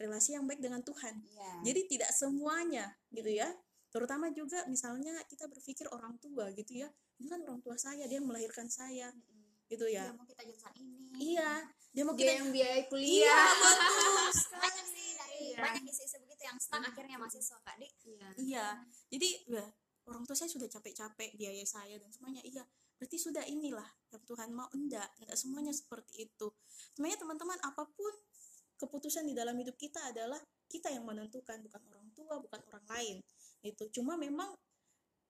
relasi 0.00 0.32
yang 0.32 0.48
baik 0.48 0.64
dengan 0.64 0.80
Tuhan 0.80 1.20
Iya. 1.28 1.52
jadi 1.60 1.80
tidak 1.92 2.10
semuanya 2.16 2.96
gitu 3.12 3.36
ya 3.36 3.52
terutama 3.92 4.32
juga 4.32 4.64
misalnya 4.64 5.12
kita 5.28 5.44
berpikir 5.44 5.92
orang 5.92 6.16
tua 6.24 6.48
gitu 6.56 6.72
ya 6.82 6.88
ini 7.16 7.26
kan 7.26 7.40
orang 7.42 7.60
tua 7.60 7.76
saya 7.76 8.04
dia 8.04 8.18
yang 8.18 8.28
melahirkan 8.28 8.66
saya 8.66 9.08
gitu 9.66 9.86
ya 9.88 10.06
Dia 10.06 10.14
mau 10.14 10.26
kita 10.26 10.42
jurusan 10.46 10.72
ini 10.78 10.96
iya 11.34 11.50
dia 11.90 12.02
mau 12.04 12.14
Dia 12.14 12.20
kita 12.22 12.32
yang 12.38 12.48
biaya 12.54 12.76
iya 12.76 12.86
kuliah. 12.86 13.46
betul 13.62 14.12
banyak 14.56 14.86
sih 14.86 15.08
dari 15.14 15.38
Iya. 15.46 15.58
banyak 15.60 15.82
isu-isu 15.88 16.16
begitu 16.22 16.42
yang 16.44 16.58
stuck 16.60 16.80
akhirnya 16.80 17.16
mahasiswa 17.16 17.56
kak 17.60 17.76
Dik 17.76 17.92
Iya. 18.04 18.28
Iya, 18.36 18.66
jadi 19.10 19.28
ya, 19.48 19.64
orang 20.06 20.22
tua 20.24 20.36
saya 20.38 20.48
sudah 20.48 20.68
capek-capek 20.70 21.34
biaya 21.34 21.64
saya 21.66 21.98
dan 21.98 22.08
semuanya. 22.14 22.40
Iya, 22.46 22.62
berarti 22.96 23.18
sudah 23.18 23.42
inilah 23.44 23.84
yang 24.14 24.22
Tuhan 24.22 24.54
mau. 24.54 24.70
Enggak, 24.70 25.10
enggak 25.18 25.34
semuanya 25.36 25.74
seperti 25.74 26.30
itu. 26.30 26.48
Sebenarnya 26.94 27.18
teman-teman 27.20 27.58
apa 27.60 27.84
pun 27.90 28.12
keputusan 28.78 29.26
di 29.26 29.34
dalam 29.34 29.56
hidup 29.58 29.74
kita 29.74 29.98
adalah 30.14 30.38
kita 30.70 30.92
yang 30.94 31.02
menentukan, 31.02 31.58
bukan 31.64 31.82
orang 31.90 32.08
tua, 32.14 32.38
bukan 32.38 32.60
orang 32.70 32.86
lain. 32.86 33.16
Itu 33.66 33.88
cuma 33.90 34.14
memang 34.14 34.54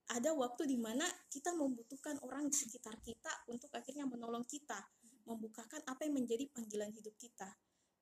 ada 0.07 0.31
waktu 0.39 0.71
di 0.71 0.79
mana 0.79 1.03
kita 1.27 1.51
membutuhkan 1.57 2.23
orang 2.23 2.47
di 2.47 2.55
sekitar 2.55 2.95
kita 3.03 3.33
untuk 3.51 3.75
akhirnya 3.75 4.07
menolong 4.07 4.47
kita, 4.47 4.79
membukakan 5.27 5.83
apa 5.87 6.07
yang 6.07 6.23
menjadi 6.23 6.47
panggilan 6.55 6.95
hidup 6.95 7.15
kita. 7.19 7.51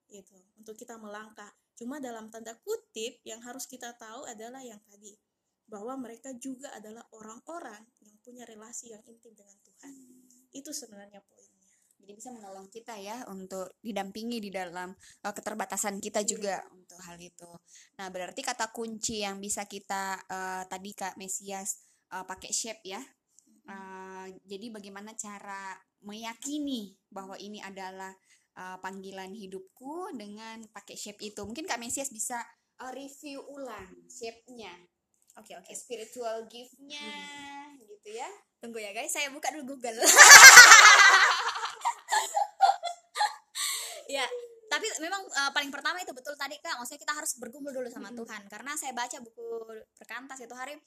Gitu, 0.04 0.36
untuk 0.60 0.76
kita 0.76 1.00
melangkah. 1.00 1.48
Cuma 1.74 1.98
dalam 1.98 2.28
tanda 2.28 2.54
kutip 2.60 3.24
yang 3.24 3.40
harus 3.40 3.64
kita 3.64 3.96
tahu 3.96 4.28
adalah 4.28 4.60
yang 4.60 4.78
tadi 4.84 5.16
bahwa 5.64 5.96
mereka 5.96 6.30
juga 6.36 6.70
adalah 6.76 7.02
orang-orang 7.16 7.82
yang 8.04 8.14
punya 8.20 8.44
relasi 8.44 8.92
yang 8.92 9.00
intim 9.08 9.32
dengan 9.32 9.56
Tuhan. 9.64 9.92
Itu 10.52 10.70
sebenarnya 10.76 11.24
poinnya. 11.24 11.72
Jadi 12.04 12.12
bisa 12.20 12.30
menolong 12.36 12.68
kita 12.68 13.00
ya 13.00 13.24
untuk 13.32 13.80
didampingi 13.80 14.36
di 14.44 14.52
dalam 14.52 14.92
uh, 14.92 15.32
keterbatasan 15.32 16.04
kita 16.04 16.20
juga 16.20 16.60
untuk 16.68 17.00
hal 17.00 17.16
itu. 17.16 17.48
Nah, 17.96 18.12
berarti 18.12 18.44
kata 18.44 18.68
kunci 18.68 19.24
yang 19.24 19.40
bisa 19.40 19.64
kita 19.64 20.20
uh, 20.28 20.62
tadi 20.68 20.92
Kak 20.92 21.16
Mesias 21.16 21.80
uh, 22.14 22.22
pakai 22.22 22.54
shape 22.54 22.86
ya. 22.86 23.02
Uh, 23.64 24.28
jadi 24.46 24.70
bagaimana 24.70 25.16
cara 25.18 25.74
meyakini 26.04 26.94
bahwa 27.08 27.34
ini 27.40 27.58
adalah 27.64 28.12
uh, 28.54 28.76
panggilan 28.78 29.34
hidupku 29.34 30.14
dengan 30.14 30.62
pakai 30.70 30.94
shape 30.94 31.18
itu. 31.24 31.42
Mungkin 31.42 31.66
Kak 31.66 31.80
Mesias 31.82 32.12
bisa 32.14 32.38
uh, 32.78 32.92
review 32.94 33.42
ulang 33.50 33.90
shape-nya. 34.06 34.70
Oke 35.34 35.58
oke. 35.58 35.74
Spiritual 35.74 36.46
gift-nya 36.46 37.10
gitu 37.82 38.14
ya. 38.14 38.30
Tunggu 38.62 38.78
ya 38.78 38.94
guys, 38.94 39.10
saya 39.10 39.28
buka 39.34 39.50
dulu 39.50 39.74
Google. 39.76 39.98
ya, 44.16 44.24
tapi 44.70 44.86
memang 45.02 45.20
uh, 45.26 45.50
paling 45.52 45.68
pertama 45.74 45.98
itu 46.00 46.14
betul 46.16 46.38
tadi 46.38 46.56
kak, 46.62 46.78
maksudnya 46.78 47.02
kita 47.02 47.14
harus 47.18 47.34
bergumul 47.36 47.74
dulu 47.74 47.90
sama 47.90 48.08
Mm-mm. 48.08 48.24
Tuhan. 48.24 48.42
Karena 48.48 48.72
saya 48.78 48.94
baca 48.94 49.18
buku 49.20 49.46
perkantas 49.98 50.38
itu 50.40 50.54
hari, 50.54 50.78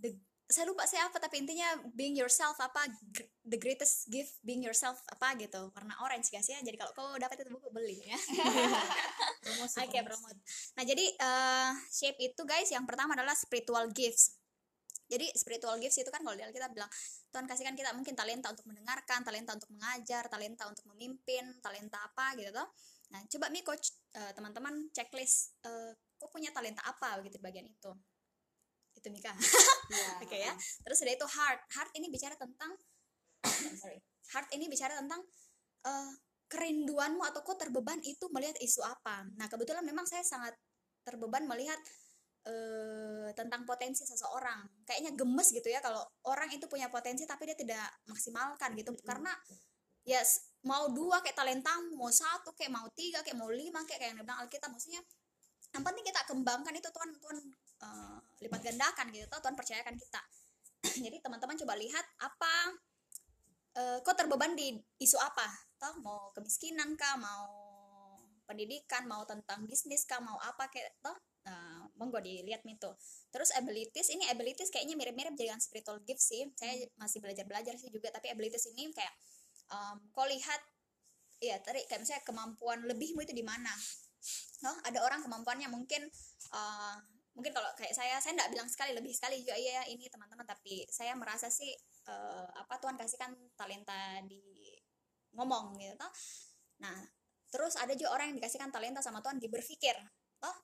the, 0.00 0.16
saya 0.46 0.64
lupa 0.70 0.86
saya 0.86 1.10
apa 1.10 1.18
tapi 1.18 1.42
intinya 1.42 1.66
being 1.98 2.14
yourself 2.14 2.54
apa 2.62 2.86
the 3.42 3.58
greatest 3.58 4.06
gift 4.06 4.38
being 4.46 4.62
yourself 4.62 5.02
apa 5.10 5.34
gitu 5.42 5.74
warna 5.74 5.94
orange 6.06 6.30
guys 6.30 6.46
ya 6.46 6.62
jadi 6.62 6.78
kalau 6.78 6.92
kau 6.94 7.10
dapat 7.18 7.42
itu 7.42 7.50
buku 7.50 7.68
beli 7.74 7.98
ya 8.06 8.18
Promosi, 9.46 9.78
Oke, 9.78 9.98
promosi. 10.02 10.34
promote. 10.34 10.38
Nah, 10.74 10.84
jadi 10.84 11.04
eh, 11.06 11.70
shape 11.86 12.18
itu 12.18 12.42
guys, 12.42 12.66
yang 12.74 12.82
pertama 12.82 13.14
adalah 13.14 13.30
spiritual 13.38 13.86
gifts. 13.94 14.34
Jadi 15.06 15.30
spiritual 15.38 15.78
gifts 15.78 16.02
itu 16.02 16.10
kan 16.10 16.18
kalau 16.18 16.34
Alkitab 16.34 16.74
bilang 16.74 16.90
Tuhan 17.30 17.46
kasihkan 17.46 17.78
kita 17.78 17.94
mungkin 17.94 18.18
talenta 18.18 18.50
untuk 18.50 18.66
mendengarkan, 18.66 19.22
talenta 19.22 19.54
untuk 19.54 19.70
mengajar, 19.70 20.26
talenta 20.26 20.66
untuk 20.66 20.82
memimpin, 20.90 21.62
talenta 21.62 22.02
apa 22.02 22.34
gitu 22.34 22.50
toh. 22.50 22.66
Nah, 23.14 23.22
coba 23.30 23.46
nih 23.54 23.62
coach 23.62 23.94
eh, 24.18 24.34
teman-teman 24.34 24.90
checklist 24.90 25.54
eh, 25.62 25.94
kok 25.94 26.26
punya 26.34 26.50
talenta 26.50 26.82
apa 26.82 27.22
gitu 27.22 27.38
di 27.38 27.42
bagian 27.46 27.70
itu. 27.70 27.94
Itu 29.06 29.14
Mika. 29.14 29.30
Iya. 29.38 30.10
Oke 30.26 30.36
ya. 30.42 30.52
Terus 30.82 30.98
ada 31.06 31.12
itu 31.14 31.26
heart. 31.30 31.60
Heart 31.78 31.90
ini 31.94 32.10
bicara 32.10 32.34
tentang 32.34 32.74
sorry. 33.86 34.02
Heart 34.34 34.50
ini 34.58 34.66
bicara 34.66 34.98
tentang 34.98 35.22
eh, 35.86 36.12
kerinduanmu 36.50 37.22
atau 37.22 37.46
kok 37.46 37.62
terbeban 37.62 38.02
itu 38.02 38.26
melihat 38.34 38.58
isu 38.58 38.82
apa. 38.82 39.30
Nah, 39.38 39.46
kebetulan 39.46 39.86
memang 39.86 40.10
saya 40.10 40.26
sangat 40.26 40.58
terbeban 41.06 41.46
melihat 41.46 41.78
eh, 42.50 43.30
tentang 43.38 43.62
potensi 43.62 44.02
seseorang. 44.02 44.82
Kayaknya 44.82 45.14
gemes 45.14 45.54
gitu 45.54 45.70
ya 45.70 45.78
kalau 45.78 46.02
orang 46.26 46.50
itu 46.50 46.66
punya 46.66 46.90
potensi 46.90 47.22
tapi 47.22 47.46
dia 47.46 47.54
tidak 47.54 47.86
maksimalkan 48.10 48.74
gitu. 48.74 48.90
Karena 49.06 49.30
ya 50.02 50.18
s- 50.18 50.50
mau 50.66 50.90
dua 50.90 51.22
kayak 51.22 51.38
talentamu, 51.38 51.94
mau 51.94 52.10
satu 52.10 52.50
kayak 52.58 52.74
mau 52.74 52.90
tiga 52.90 53.22
kayak 53.22 53.38
mau 53.38 53.46
lima 53.54 53.86
kayak 53.86 54.02
kayak 54.02 54.10
yang 54.14 54.18
dibilang 54.18 54.42
Alkitab 54.42 54.70
maksudnya 54.74 54.98
yang 55.74 55.82
penting 55.82 56.04
kita 56.06 56.22
kembangkan 56.30 56.74
itu 56.78 56.88
Tuhan 56.88 57.10
Tuhan 57.18 57.36
eh, 57.82 58.15
lipat 58.40 58.60
gandakan 58.60 59.08
gitu 59.12 59.26
toh, 59.32 59.40
Tuhan 59.40 59.56
percayakan 59.56 59.94
kita. 59.96 60.22
Jadi 61.04 61.16
teman-teman 61.24 61.56
coba 61.56 61.74
lihat 61.78 62.04
apa 62.20 62.54
eh, 63.76 63.98
kok 64.04 64.16
terbeban 64.16 64.52
di 64.52 64.76
isu 65.00 65.16
apa? 65.16 65.46
Toh 65.76 66.00
mau 66.00 66.32
kemiskinan 66.32 66.96
kah 66.96 67.16
mau 67.20 67.48
pendidikan 68.46 69.04
mau 69.10 69.26
tentang 69.26 69.66
bisnis 69.66 70.06
kah 70.06 70.22
mau 70.22 70.38
apa 70.38 70.70
kayak 70.70 70.94
toh? 71.02 71.16
Nah, 71.46 71.86
monggo 71.94 72.18
dilihat 72.18 72.66
itu 72.66 72.90
terus 73.30 73.54
abilities 73.54 74.10
ini 74.10 74.26
abilities 74.26 74.66
kayaknya 74.66 74.98
mirip-mirip 74.98 75.34
dengan 75.38 75.62
spiritual 75.62 76.02
gift 76.02 76.22
sih. 76.22 76.46
Saya 76.58 76.74
masih 76.98 77.22
belajar-belajar 77.22 77.78
sih 77.78 77.90
juga 77.90 78.10
tapi 78.10 78.30
abilities 78.34 78.66
ini 78.74 78.90
kayak 78.90 79.14
um, 79.70 80.02
kau 80.10 80.26
lihat 80.26 80.58
ya 81.38 81.60
tadi 81.62 81.84
kayak 81.86 82.02
misalnya 82.02 82.24
kemampuan 82.26 82.82
lebihmu 82.86 83.22
itu 83.22 83.34
di 83.34 83.46
mana? 83.46 83.70
Oh, 84.66 84.76
ada 84.88 85.04
orang 85.06 85.22
kemampuannya 85.22 85.68
mungkin 85.70 86.08
uh, 86.50 86.98
mungkin 87.36 87.52
kalau 87.52 87.68
kayak 87.76 87.92
saya 87.92 88.16
saya 88.16 88.32
enggak 88.32 88.50
bilang 88.56 88.68
sekali 88.72 88.96
lebih 88.96 89.12
sekali 89.12 89.44
juga 89.44 89.60
iya 89.60 89.84
ya 89.84 89.92
ini 89.92 90.08
teman-teman 90.08 90.48
tapi 90.48 90.88
saya 90.88 91.12
merasa 91.12 91.52
sih 91.52 91.68
uh, 92.08 92.48
apa 92.56 92.80
Tuhan 92.80 92.96
kasihkan 92.96 93.36
talenta 93.54 94.24
di 94.24 94.72
ngomong 95.36 95.76
gitu 95.76 95.94
toh. 96.00 96.12
Nah, 96.80 96.96
terus 97.52 97.76
ada 97.76 97.92
juga 97.92 98.16
orang 98.16 98.32
yang 98.32 98.36
dikasihkan 98.40 98.72
talenta 98.72 99.04
sama 99.04 99.20
Tuhan 99.20 99.36
di 99.36 99.52
berpikir 99.52 99.94
toh. 100.40 100.56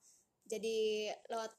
Jadi 0.48 1.08
lewat 1.28 1.52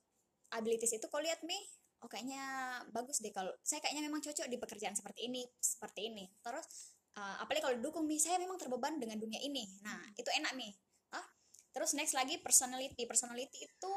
abilities 0.57 0.97
itu 0.97 1.05
kau 1.09 1.21
lihat 1.21 1.45
nih 1.45 1.61
oh 2.03 2.09
kayaknya 2.11 2.43
bagus 2.91 3.23
deh 3.23 3.31
kalau 3.31 3.49
saya 3.63 3.79
kayaknya 3.79 4.03
memang 4.11 4.19
cocok 4.19 4.51
di 4.51 4.59
pekerjaan 4.59 4.91
seperti 4.91 5.31
ini 5.31 5.47
seperti 5.55 6.11
ini 6.11 6.27
terus 6.43 6.93
uh, 7.15 7.39
apalagi 7.39 7.63
kalau 7.63 7.75
didukung 7.79 8.05
nih 8.11 8.19
saya 8.19 8.35
memang 8.43 8.59
terbeban 8.59 8.99
dengan 8.99 9.15
dunia 9.15 9.39
ini 9.39 9.63
nah 9.81 10.03
itu 10.19 10.27
enak 10.27 10.51
nih 10.59 10.75
ah 11.15 11.23
terus 11.71 11.95
next 11.95 12.11
lagi 12.11 12.43
personality 12.43 13.07
personality 13.07 13.63
itu 13.63 13.93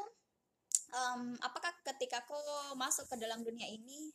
em, 0.97 1.21
apakah 1.45 1.69
ketika 1.93 2.25
kau 2.25 2.41
masuk 2.73 3.05
ke 3.05 3.15
dalam 3.21 3.45
dunia 3.45 3.69
ini 3.69 4.09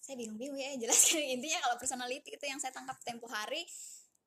saya 0.00 0.16
bingung-bingung 0.22 0.56
ya 0.56 0.70
jelaskan. 0.82 1.22
Intinya 1.36 1.58
kalau 1.66 1.76
personality 1.76 2.30
itu 2.38 2.44
yang 2.46 2.62
saya 2.62 2.72
tangkap 2.72 2.96
tempo 3.04 3.26
hari 3.28 3.66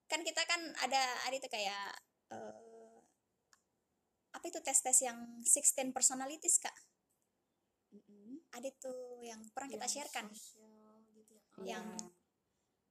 kan 0.09 0.25
kita 0.25 0.41
kan 0.49 0.57
ada 0.81 1.01
ada 1.29 1.35
itu 1.37 1.45
kayak 1.45 1.93
eh, 2.33 2.97
apa 4.33 4.45
itu 4.45 4.59
tes-tes 4.61 5.05
yang 5.05 5.17
16 5.45 5.93
personalities 5.93 6.57
kak? 6.61 6.73
Ada 8.53 8.69
tuh 8.81 9.21
yang 9.21 9.41
pernah 9.53 9.69
kita 9.69 9.85
sharekan. 9.89 10.27
yang 11.59 11.83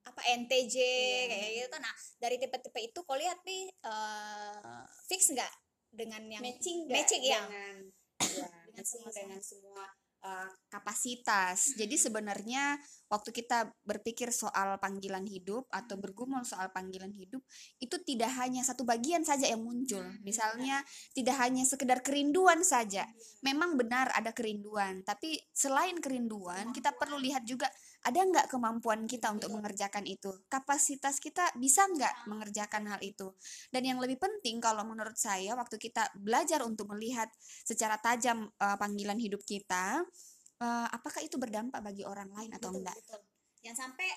apa 0.05 0.21
NTJ 0.45 0.75
Iya. 0.77 1.25
kayak 1.25 1.49
gitu. 1.57 1.75
Nah 1.81 1.95
dari 2.21 2.35
tipe-tipe 2.37 2.79
itu 2.85 2.99
kau 3.01 3.17
lihat 3.17 3.41
nih 3.45 3.65
eh, 3.69 4.83
fix 5.09 5.33
nggak 5.33 5.53
dengan 5.89 6.21
yang 6.29 6.41
matching 6.45 6.85
matching 6.85 7.23
ya 7.25 7.41
dengan 7.49 7.75
ya, 8.21 8.49
Dengan 8.69 8.85
semua- 8.85 9.13
dengan 9.13 9.41
semua 9.41 9.85
uh, 10.23 10.49
kapasitas. 10.69 11.75
Jadi 11.75 11.95
sebenarnya 11.95 12.77
waktu 13.07 13.31
kita 13.33 13.71
berpikir 13.83 14.29
soal 14.29 14.77
panggilan 14.77 15.25
hidup 15.25 15.65
atau 15.71 15.95
bergumul 15.97 16.43
soal 16.45 16.69
panggilan 16.69 17.11
hidup 17.15 17.41
itu 17.79 17.95
tidak 18.05 18.31
hanya 18.37 18.61
satu 18.61 18.85
bagian 18.85 19.23
saja 19.23 19.49
yang 19.49 19.63
muncul. 19.63 20.03
Misalnya 20.21 20.83
tidak 21.15 21.35
hanya 21.39 21.63
sekedar 21.65 22.03
kerinduan 22.03 22.61
saja. 22.61 23.07
Memang 23.41 23.79
benar 23.79 24.11
ada 24.13 24.35
kerinduan, 24.35 25.01
tapi 25.07 25.39
selain 25.55 25.97
kerinduan 25.99 26.71
kita 26.75 26.93
perlu 26.95 27.17
lihat 27.17 27.43
juga 27.47 27.67
ada 27.99 28.19
nggak 28.23 28.47
kemampuan 28.47 29.03
kita 29.05 29.27
untuk 29.35 29.51
mengerjakan 29.51 30.07
itu. 30.07 30.31
Kapasitas 30.47 31.19
kita 31.19 31.51
bisa 31.59 31.83
nggak 31.83 32.31
mengerjakan 32.31 32.95
hal 32.95 32.99
itu. 33.03 33.35
Dan 33.69 33.83
yang 33.83 33.99
lebih 33.99 34.15
penting 34.15 34.63
kalau 34.63 34.87
menurut 34.87 35.19
saya 35.19 35.51
waktu 35.59 35.75
kita 35.75 36.07
belajar 36.15 36.63
untuk 36.63 36.87
melihat 36.95 37.27
secara 37.67 37.99
tajam 37.99 38.47
uh, 38.59 38.77
panggilan 38.79 39.19
hidup 39.19 39.43
kita, 39.43 40.03
uh, 40.63 40.87
apakah 40.91 41.23
itu 41.23 41.35
berdampak 41.35 41.83
bagi 41.83 42.07
orang 42.07 42.31
lain 42.31 42.51
atau 42.55 42.71
betul, 42.71 42.79
enggak? 42.83 42.95
betul. 43.03 43.21
Jangan 43.59 43.77
sampai 43.91 44.09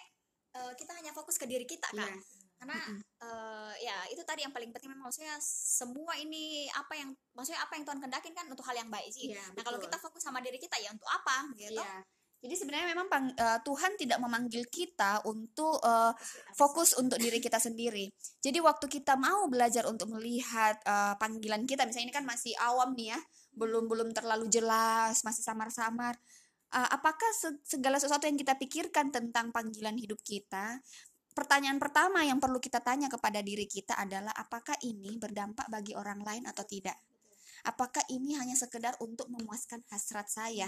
eh, 0.55 0.73
kita 0.79 0.93
hanya 0.95 1.11
fokus 1.11 1.35
ke 1.35 1.47
diri 1.51 1.67
kita 1.67 1.91
kan. 1.91 2.15
Iya. 2.15 2.41
Karena 2.63 2.79
eh, 3.19 3.73
ya 3.83 3.97
itu 4.15 4.23
tadi 4.23 4.47
yang 4.47 4.55
paling 4.55 4.71
penting 4.71 4.95
memang 4.95 5.11
maksudnya 5.11 5.35
semua 5.43 6.15
ini 6.15 6.71
apa 6.71 6.95
yang 6.95 7.11
maksudnya 7.35 7.59
apa 7.59 7.75
yang 7.75 7.83
Tuhan 7.83 7.99
kendakin 7.99 8.33
kan 8.39 8.47
untuk 8.47 8.63
hal 8.71 8.79
yang 8.79 8.87
baik 8.87 9.11
sih. 9.11 9.35
Iya, 9.35 9.43
nah, 9.59 9.63
kalau 9.67 9.83
kita 9.83 9.99
fokus 9.99 10.23
sama 10.23 10.39
diri 10.39 10.63
kita 10.63 10.79
ya 10.79 10.95
untuk 10.95 11.11
apa 11.11 11.51
gitu. 11.59 11.83
Iya. 11.83 12.07
Jadi 12.43 12.59
sebenarnya 12.59 12.91
memang 12.91 13.07
uh, 13.39 13.59
Tuhan 13.63 13.95
tidak 13.95 14.19
memanggil 14.19 14.67
kita 14.67 15.23
untuk 15.31 15.79
uh, 15.79 16.11
fokus 16.59 16.99
untuk 16.99 17.23
diri 17.23 17.39
kita 17.39 17.63
sendiri. 17.63 18.11
Jadi 18.43 18.59
waktu 18.59 18.91
kita 18.91 19.15
mau 19.15 19.47
belajar 19.47 19.87
untuk 19.87 20.11
melihat 20.11 20.75
uh, 20.83 21.15
panggilan 21.23 21.63
kita, 21.71 21.87
misalnya 21.87 22.11
ini 22.11 22.17
kan 22.19 22.27
masih 22.27 22.51
awam 22.59 22.99
nih 22.99 23.15
ya, 23.15 23.21
belum 23.55 23.87
belum 23.87 24.11
terlalu 24.11 24.51
jelas, 24.51 25.23
masih 25.23 25.47
samar-samar. 25.47 26.19
Uh, 26.75 26.91
apakah 26.91 27.31
se- 27.31 27.63
segala 27.63 28.03
sesuatu 28.03 28.27
yang 28.27 28.35
kita 28.35 28.59
pikirkan 28.59 29.15
tentang 29.15 29.55
panggilan 29.55 29.95
hidup 29.95 30.19
kita? 30.27 30.83
Pertanyaan 31.39 31.79
pertama 31.79 32.27
yang 32.27 32.43
perlu 32.43 32.59
kita 32.59 32.83
tanya 32.83 33.07
kepada 33.07 33.39
diri 33.39 33.71
kita 33.71 33.95
adalah 33.95 34.35
apakah 34.35 34.75
ini 34.83 35.15
berdampak 35.15 35.71
bagi 35.71 35.95
orang 35.95 36.19
lain 36.27 36.45
atau 36.51 36.67
tidak? 36.67 36.99
Apakah 37.63 38.03
ini 38.11 38.35
hanya 38.35 38.59
sekedar 38.59 38.99
untuk 38.99 39.31
memuaskan 39.31 39.87
hasrat 39.95 40.27
saya? 40.27 40.67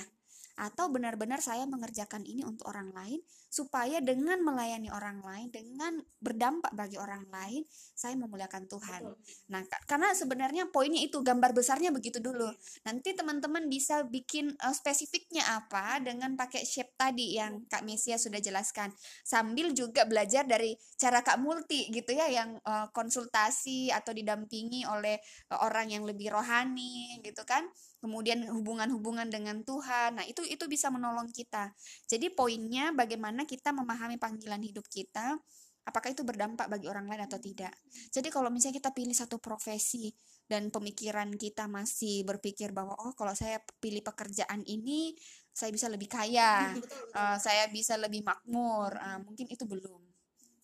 Atau 0.55 0.91
benar-benar 0.91 1.43
saya 1.43 1.67
mengerjakan 1.67 2.23
ini 2.23 2.47
untuk 2.47 2.71
orang 2.71 2.95
lain 2.95 3.21
supaya 3.55 4.03
dengan 4.03 4.43
melayani 4.43 4.91
orang 4.91 5.23
lain, 5.23 5.49
dengan 5.55 6.03
berdampak 6.19 6.75
bagi 6.75 6.99
orang 6.99 7.23
lain, 7.31 7.63
saya 7.95 8.19
memuliakan 8.19 8.67
Tuhan. 8.67 9.15
Nah, 9.55 9.63
ka- 9.71 9.79
karena 9.87 10.11
sebenarnya 10.11 10.75
poinnya 10.75 10.99
itu 10.99 11.23
gambar 11.23 11.55
besarnya 11.55 11.95
begitu 11.95 12.19
dulu. 12.19 12.51
Nanti 12.83 13.15
teman-teman 13.15 13.71
bisa 13.71 14.03
bikin 14.03 14.51
eh, 14.59 14.75
spesifiknya 14.75 15.47
apa 15.47 16.03
dengan 16.03 16.35
pakai 16.35 16.67
shape 16.67 16.99
tadi 16.99 17.39
yang 17.39 17.63
Kak 17.71 17.87
Mesia 17.87 18.19
sudah 18.19 18.43
jelaskan. 18.43 18.91
Sambil 19.23 19.71
juga 19.71 20.03
belajar 20.03 20.43
dari 20.43 20.75
cara 20.99 21.23
Kak 21.23 21.39
Multi 21.39 21.95
gitu 21.95 22.11
ya 22.11 22.27
yang 22.27 22.59
eh, 22.59 22.87
konsultasi 22.91 23.95
atau 23.95 24.11
didampingi 24.11 24.83
oleh 24.91 25.15
eh, 25.23 25.59
orang 25.63 25.95
yang 25.95 26.03
lebih 26.03 26.35
rohani 26.35 27.23
gitu 27.23 27.47
kan. 27.47 27.71
Kemudian 28.03 28.45
hubungan-hubungan 28.51 29.31
dengan 29.31 29.63
Tuhan. 29.63 30.19
Nah, 30.19 30.27
itu 30.27 30.43
itu 30.45 30.67
bisa 30.67 30.91
menolong 30.91 31.31
kita. 31.31 31.71
Jadi 32.11 32.33
poinnya 32.35 32.91
bagaimana 32.93 33.44
kita 33.45 33.71
memahami 33.71 34.19
panggilan 34.19 34.61
hidup 34.61 34.85
kita, 34.89 35.39
apakah 35.85 36.17
itu 36.17 36.25
berdampak 36.25 36.67
bagi 36.67 36.89
orang 36.89 37.05
lain 37.09 37.29
atau 37.29 37.37
tidak. 37.37 37.73
Jadi 38.09 38.33
kalau 38.33 38.49
misalnya 38.49 38.81
kita 38.81 38.91
pilih 38.97 39.13
satu 39.13 39.37
profesi 39.37 40.09
dan 40.49 40.73
pemikiran 40.73 41.33
kita 41.37 41.69
masih 41.69 42.25
berpikir 42.25 42.73
bahwa 42.73 42.97
oh 43.01 43.13
kalau 43.13 43.37
saya 43.37 43.61
pilih 43.81 44.01
pekerjaan 44.01 44.65
ini 44.65 45.13
saya 45.55 45.71
bisa 45.71 45.87
lebih 45.87 46.11
kaya, 46.11 46.75
uh, 47.15 47.39
saya 47.39 47.71
bisa 47.71 47.95
lebih 47.95 48.27
makmur, 48.27 48.91
uh, 48.99 49.23
mungkin 49.23 49.47
itu 49.47 49.63
belum. 49.63 50.03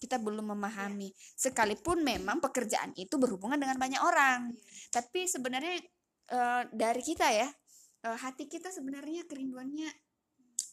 Kita 0.00 0.16
belum 0.16 0.56
memahami. 0.56 1.12
Sekalipun 1.36 2.00
memang 2.00 2.40
pekerjaan 2.40 2.96
itu 2.96 3.20
berhubungan 3.20 3.60
dengan 3.60 3.76
banyak 3.76 4.00
orang, 4.00 4.50
tapi 4.88 5.28
sebenarnya 5.28 5.78
uh, 6.32 6.64
dari 6.72 7.04
kita 7.04 7.28
ya 7.30 7.48
uh, 8.08 8.18
hati 8.18 8.48
kita 8.48 8.72
sebenarnya 8.72 9.28
kerinduannya 9.28 9.92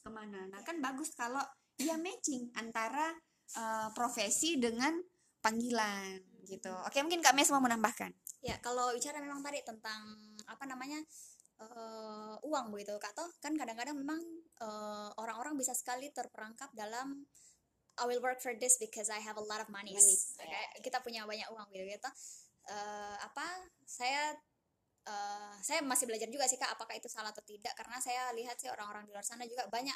ke 0.01 0.09
mana? 0.09 0.47
Nah 0.47 0.63
kan 0.63 0.79
bagus 0.79 1.11
kalau 1.13 1.43
dia 1.77 1.95
matching 1.95 2.49
antara 2.57 3.13
uh, 3.55 3.89
profesi 3.93 4.57
dengan 4.57 4.97
panggilan 5.39 6.19
gitu. 6.43 6.73
Oke, 6.87 6.99
mungkin 7.05 7.21
Kak 7.21 7.37
Mes 7.37 7.47
mau 7.53 7.61
menambahkan. 7.61 8.11
Ya, 8.41 8.57
kalau 8.59 8.91
bicara 8.91 9.21
memang 9.21 9.45
tadi 9.45 9.61
tentang 9.61 10.01
apa 10.49 10.63
namanya 10.65 10.97
uh, 11.61 12.35
uang 12.41 12.73
begitu, 12.73 12.97
Kak 12.97 13.13
Toh, 13.13 13.29
kan 13.39 13.53
kadang-kadang 13.53 13.95
memang 13.95 14.19
orang 14.57 15.13
orang-orang 15.21 15.53
bisa 15.53 15.77
sekali 15.77 16.09
terperangkap 16.09 16.73
dalam 16.73 17.29
I 17.97 18.05
will 18.05 18.21
work 18.21 18.41
for 18.41 18.53
this 18.57 18.77
because 18.77 19.09
I 19.09 19.21
have 19.21 19.37
a 19.37 19.45
lot 19.45 19.61
of 19.61 19.69
money. 19.69 19.93
money. 19.93 20.17
Okay? 20.37 20.65
Kita 20.81 21.01
punya 21.01 21.25
banyak 21.25 21.49
uang 21.49 21.69
gitu 21.73 21.85
gitu. 21.85 22.09
Uh, 22.67 23.15
apa 23.21 23.45
saya 23.87 24.35
uh, 25.07 25.55
saya 25.63 25.81
masih 25.81 26.05
belajar 26.05 26.27
juga 26.27 26.45
sih 26.45 26.59
kak 26.59 26.75
apakah 26.75 26.99
itu 26.99 27.07
salah 27.07 27.31
atau 27.31 27.41
tidak 27.47 27.71
karena 27.79 27.97
saya 28.03 28.27
lihat 28.35 28.59
sih 28.59 28.67
orang-orang 28.67 29.07
di 29.07 29.15
luar 29.15 29.23
sana 29.23 29.47
juga 29.47 29.65
banyak 29.71 29.95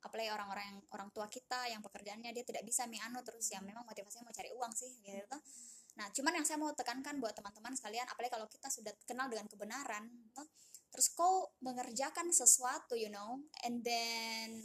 apalagi 0.00 0.32
orang-orang 0.32 0.64
yang 0.72 0.78
orang 0.96 1.08
tua 1.12 1.28
kita 1.28 1.68
yang 1.68 1.84
pekerjaannya 1.84 2.32
dia 2.32 2.44
tidak 2.44 2.64
bisa 2.64 2.88
miano 2.88 3.20
terus 3.20 3.44
yang 3.52 3.64
memang 3.64 3.84
motivasinya 3.84 4.28
mau 4.28 4.34
cari 4.34 4.50
uang 4.52 4.72
sih 4.72 4.90
gitu. 5.04 5.36
Nah 6.00 6.08
cuman 6.08 6.32
yang 6.40 6.46
saya 6.48 6.56
mau 6.56 6.72
tekankan 6.72 7.20
buat 7.20 7.36
teman-teman 7.36 7.76
sekalian 7.76 8.08
apalagi 8.08 8.32
kalau 8.32 8.46
kita 8.48 8.68
sudah 8.72 8.92
kenal 9.04 9.28
dengan 9.28 9.44
kebenaran 9.50 10.08
toh, 10.32 10.48
terus 10.88 11.12
kau 11.12 11.52
mengerjakan 11.60 12.32
sesuatu 12.32 12.96
you 12.96 13.12
know 13.12 13.44
and 13.68 13.84
then 13.84 14.64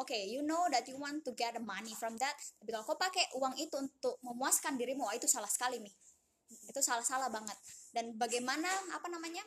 okay 0.00 0.24
you 0.32 0.40
know 0.40 0.64
that 0.72 0.88
you 0.88 0.96
want 0.96 1.20
to 1.20 1.36
get 1.36 1.52
the 1.52 1.60
money 1.60 1.92
from 1.92 2.16
that 2.16 2.32
tapi 2.56 2.72
kalau 2.72 2.84
kau 2.88 2.96
pakai 2.96 3.28
uang 3.36 3.54
itu 3.60 3.76
untuk 3.76 4.16
memuaskan 4.24 4.80
dirimu 4.80 5.04
oh, 5.04 5.14
itu 5.14 5.28
salah 5.28 5.50
sekali 5.50 5.82
nih. 5.82 5.94
Itu 6.66 6.82
salah-salah 6.82 7.30
banget. 7.30 7.54
Dan 7.94 8.18
bagaimana 8.18 8.66
apa 8.90 9.06
namanya 9.06 9.42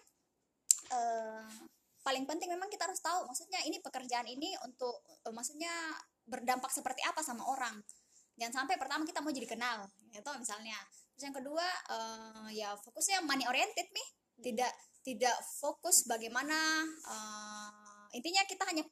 uh, 0.91 1.47
paling 2.03 2.27
penting 2.27 2.51
memang 2.51 2.67
kita 2.67 2.85
harus 2.85 2.99
tahu 2.99 3.25
maksudnya 3.25 3.63
ini 3.63 3.79
pekerjaan 3.79 4.27
ini 4.27 4.51
untuk 4.67 5.01
uh, 5.23 5.33
maksudnya 5.33 5.71
berdampak 6.27 6.69
seperti 6.69 6.99
apa 7.07 7.23
sama 7.23 7.47
orang. 7.47 7.79
Jangan 8.35 8.65
sampai 8.65 8.75
pertama 8.75 9.07
kita 9.07 9.23
mau 9.23 9.31
jadi 9.31 9.47
kenal 9.47 9.87
gitu 10.11 10.31
misalnya. 10.37 10.75
Terus 11.15 11.23
yang 11.31 11.35
kedua 11.35 11.65
uh, 11.89 12.47
ya 12.51 12.75
fokusnya 12.75 13.23
money 13.23 13.47
oriented 13.47 13.87
nih. 13.87 14.07
Tidak 14.43 14.73
tidak 15.03 15.37
fokus 15.59 16.03
bagaimana 16.07 16.83
uh, 17.07 18.05
intinya 18.11 18.43
kita 18.43 18.67
hanya 18.67 18.83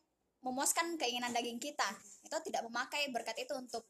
memuaskan 0.41 0.95
keinginan 0.95 1.36
daging 1.36 1.60
kita. 1.60 1.88
Itu 2.24 2.39
tidak 2.47 2.63
memakai 2.65 3.12
berkat 3.12 3.36
itu 3.43 3.54
untuk 3.58 3.84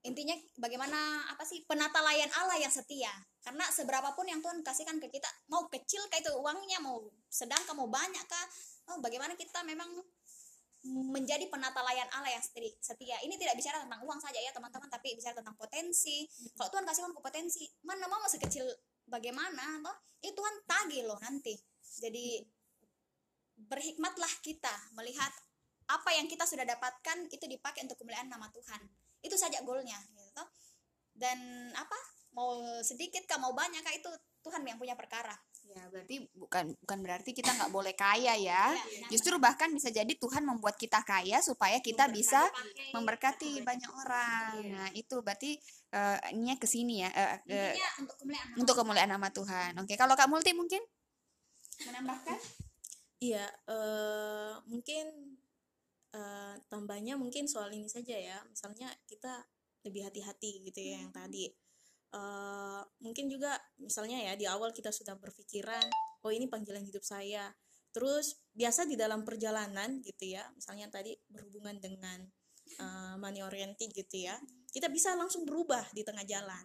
intinya 0.00 0.32
bagaimana 0.56 1.28
apa 1.28 1.44
sih 1.44 1.60
penata 1.68 2.00
layan 2.00 2.32
Allah 2.40 2.56
yang 2.56 2.72
setia 2.72 3.12
karena 3.40 3.64
seberapapun 3.72 4.28
yang 4.28 4.44
Tuhan 4.44 4.60
kasihkan 4.60 5.00
ke 5.00 5.08
kita 5.08 5.28
mau 5.48 5.64
kecil 5.72 6.04
kayak 6.12 6.28
itu 6.28 6.32
uangnya 6.36 6.78
mau 6.84 7.00
sedang 7.32 7.60
mau 7.72 7.88
banyak 7.88 8.24
kah 8.28 8.46
oh, 8.92 8.98
bagaimana 9.00 9.32
kita 9.36 9.64
memang 9.64 9.88
menjadi 11.12 11.44
penata 11.52 11.84
layan 11.84 12.08
Allah 12.16 12.32
yang 12.32 12.44
setia. 12.80 13.16
Ini 13.20 13.36
tidak 13.36 13.52
bicara 13.52 13.84
tentang 13.84 14.00
uang 14.00 14.16
saja 14.16 14.40
ya 14.40 14.48
teman-teman 14.48 14.88
tapi 14.88 15.12
bicara 15.12 15.36
tentang 15.36 15.52
potensi. 15.52 16.24
Kalau 16.56 16.72
Tuhan 16.72 16.88
kasihkan 16.88 17.12
ke 17.12 17.20
potensi 17.20 17.68
mana 17.84 18.08
mau 18.08 18.24
sekecil 18.24 18.64
bagaimana 19.04 19.84
toh? 19.84 19.96
Itu 20.24 20.40
Tuhan 20.40 20.54
tagih 20.64 21.04
loh 21.04 21.20
nanti. 21.20 21.52
Jadi 21.84 22.40
berhikmatlah 23.60 24.32
kita 24.40 24.72
melihat 24.96 25.28
apa 25.92 26.16
yang 26.16 26.24
kita 26.24 26.48
sudah 26.48 26.64
dapatkan 26.64 27.28
itu 27.28 27.44
dipakai 27.44 27.84
untuk 27.84 28.00
kemuliaan 28.00 28.32
nama 28.32 28.48
Tuhan. 28.48 28.80
Itu 29.20 29.36
saja 29.36 29.60
goalnya 29.60 30.00
gitu 30.16 30.44
dan 31.20 31.38
apa 31.76 31.98
mau 32.30 32.62
sedikit 32.80 33.26
kah 33.26 33.38
mau 33.42 33.52
banyak 33.52 33.82
kah 33.82 33.94
itu 33.94 34.10
Tuhan 34.40 34.64
yang 34.64 34.80
punya 34.80 34.96
perkara. 34.96 35.36
Ya 35.70 35.86
berarti 35.86 36.26
bukan 36.34 36.74
bukan 36.82 36.98
berarti 37.04 37.30
kita 37.30 37.54
nggak 37.54 37.70
boleh 37.70 37.94
kaya 37.94 38.34
ya, 38.34 38.74
ya 38.74 39.06
justru 39.12 39.38
bahkan 39.38 39.70
bisa 39.70 39.92
jadi 39.92 40.10
Tuhan 40.18 40.42
membuat 40.42 40.74
kita 40.74 41.04
kaya 41.06 41.38
supaya 41.44 41.78
kita 41.78 42.10
bisa 42.10 42.42
memberkati 42.96 43.62
banyak 43.62 43.90
orang. 43.92 44.52
Ya. 44.66 44.74
nah 44.74 44.88
itu 44.96 45.22
berarti 45.22 45.60
uh, 45.94 46.18
ininya 46.34 46.56
ke 46.58 46.66
sini 46.66 47.06
ya 47.06 47.10
uh, 47.12 47.38
uh, 47.38 47.74
untuk 48.02 48.16
kemuliaan 48.18 48.48
untuk 48.58 48.74
kemuliaan 48.74 49.10
nama 49.14 49.28
Tuhan. 49.30 49.78
Oke 49.78 49.94
kalau 49.94 50.18
Kak 50.18 50.26
Multi 50.26 50.56
mungkin? 50.56 50.82
Menambahkan? 51.86 52.38
Iya 53.20 53.46
uh, 53.68 54.58
mungkin 54.66 55.38
uh, 56.16 56.56
tambahnya 56.66 57.14
mungkin 57.14 57.46
soal 57.46 57.70
ini 57.70 57.86
saja 57.86 58.16
ya. 58.16 58.42
Misalnya 58.48 58.90
kita 59.06 59.46
lebih 59.86 60.08
hati-hati 60.08 60.66
gitu 60.66 60.80
ya 60.82 60.98
hmm. 60.98 61.02
yang 61.06 61.12
tadi 61.14 61.44
uh, 62.14 62.82
mungkin 63.02 63.30
juga 63.30 63.54
misalnya 63.78 64.18
ya 64.30 64.32
di 64.34 64.46
awal 64.46 64.74
kita 64.74 64.90
sudah 64.90 65.14
berpikiran 65.18 65.84
oh 66.26 66.32
ini 66.32 66.46
panggilan 66.46 66.84
hidup 66.84 67.02
saya. 67.02 67.50
Terus 67.90 68.38
biasa 68.54 68.86
di 68.86 68.94
dalam 68.94 69.26
perjalanan 69.26 69.98
gitu 70.06 70.30
ya 70.30 70.46
misalnya 70.54 70.86
tadi 70.86 71.18
berhubungan 71.26 71.82
dengan 71.82 72.22
uh, 72.78 73.18
money 73.18 73.42
oriented 73.42 73.90
gitu 73.90 74.30
ya 74.30 74.38
kita 74.70 74.86
bisa 74.86 75.18
langsung 75.18 75.42
berubah 75.42 75.82
di 75.90 76.06
tengah 76.06 76.22
jalan 76.22 76.64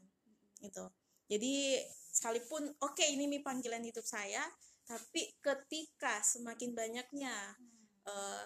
gitu. 0.61 0.85
Jadi 1.25 1.81
sekalipun 2.13 2.69
oke 2.85 2.93
okay, 2.93 3.17
ini 3.17 3.25
mi 3.25 3.41
panggilan 3.41 3.81
hidup 3.81 4.05
saya 4.05 4.45
tapi 4.85 5.33
ketika 5.41 6.21
semakin 6.21 6.77
banyaknya 6.77 7.33
uh, 8.05 8.45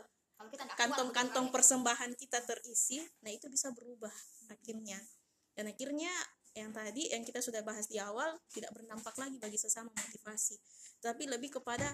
kantong-kantong 0.80 1.52
persembahan 1.52 2.16
kita 2.16 2.40
terisi 2.48 3.04
nah 3.20 3.32
itu 3.32 3.52
bisa 3.52 3.76
berubah 3.76 4.14
akhirnya. 4.48 5.04
Dan 5.52 5.76
akhirnya 5.76 6.12
yang 6.60 6.76
tadi 6.76 7.10
yang 7.10 7.24
kita 7.24 7.40
sudah 7.40 7.64
bahas 7.64 7.88
di 7.88 7.98
awal 7.98 8.36
tidak 8.52 8.76
berdampak 8.76 9.16
lagi 9.16 9.40
bagi 9.40 9.56
sesama 9.56 9.90
motivasi. 9.90 10.60
Tapi 11.00 11.24
lebih 11.26 11.60
kepada 11.60 11.88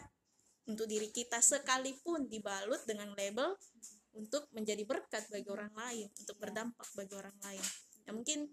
untuk 0.66 0.90
diri 0.90 1.14
kita 1.14 1.38
sekalipun 1.40 2.26
dibalut 2.26 2.82
dengan 2.90 3.14
label 3.14 3.54
untuk 4.18 4.50
menjadi 4.56 4.82
berkat 4.88 5.30
bagi 5.30 5.50
orang 5.52 5.70
lain 5.78 6.08
untuk 6.18 6.36
berdampak 6.42 6.88
bagi 6.98 7.14
orang 7.14 7.38
lain. 7.46 7.66
Ya 8.08 8.12
mungkin 8.12 8.50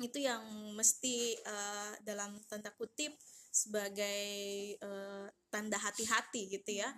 itu 0.00 0.18
yang 0.20 0.42
mesti 0.76 1.36
uh, 1.44 1.92
dalam 2.04 2.36
tanda 2.48 2.72
kutip 2.76 3.12
sebagai 3.50 4.20
uh, 4.80 5.26
tanda 5.50 5.76
hati-hati 5.76 6.48
gitu 6.48 6.80
ya 6.80 6.88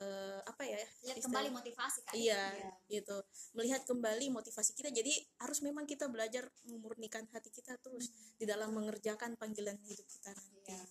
uh, 0.00 0.40
apa 0.44 0.62
ya 0.64 0.80
lihat 1.08 1.16
kembali 1.24 1.48
motivasi 1.52 2.00
kan 2.04 2.14
iya 2.16 2.52
ya. 2.52 2.70
gitu 2.88 3.16
melihat 3.56 3.82
kembali 3.84 4.28
motivasi 4.32 4.76
kita 4.76 4.92
jadi 4.92 5.12
harus 5.40 5.60
memang 5.64 5.88
kita 5.88 6.08
belajar 6.10 6.48
memurnikan 6.68 7.24
hati 7.32 7.48
kita 7.52 7.76
terus 7.80 8.10
hmm. 8.10 8.40
di 8.40 8.44
dalam 8.44 8.72
mengerjakan 8.72 9.36
panggilan 9.40 9.76
hidup 9.84 10.06
kita 10.08 10.30
nanti 10.32 10.60
ya. 10.68 10.82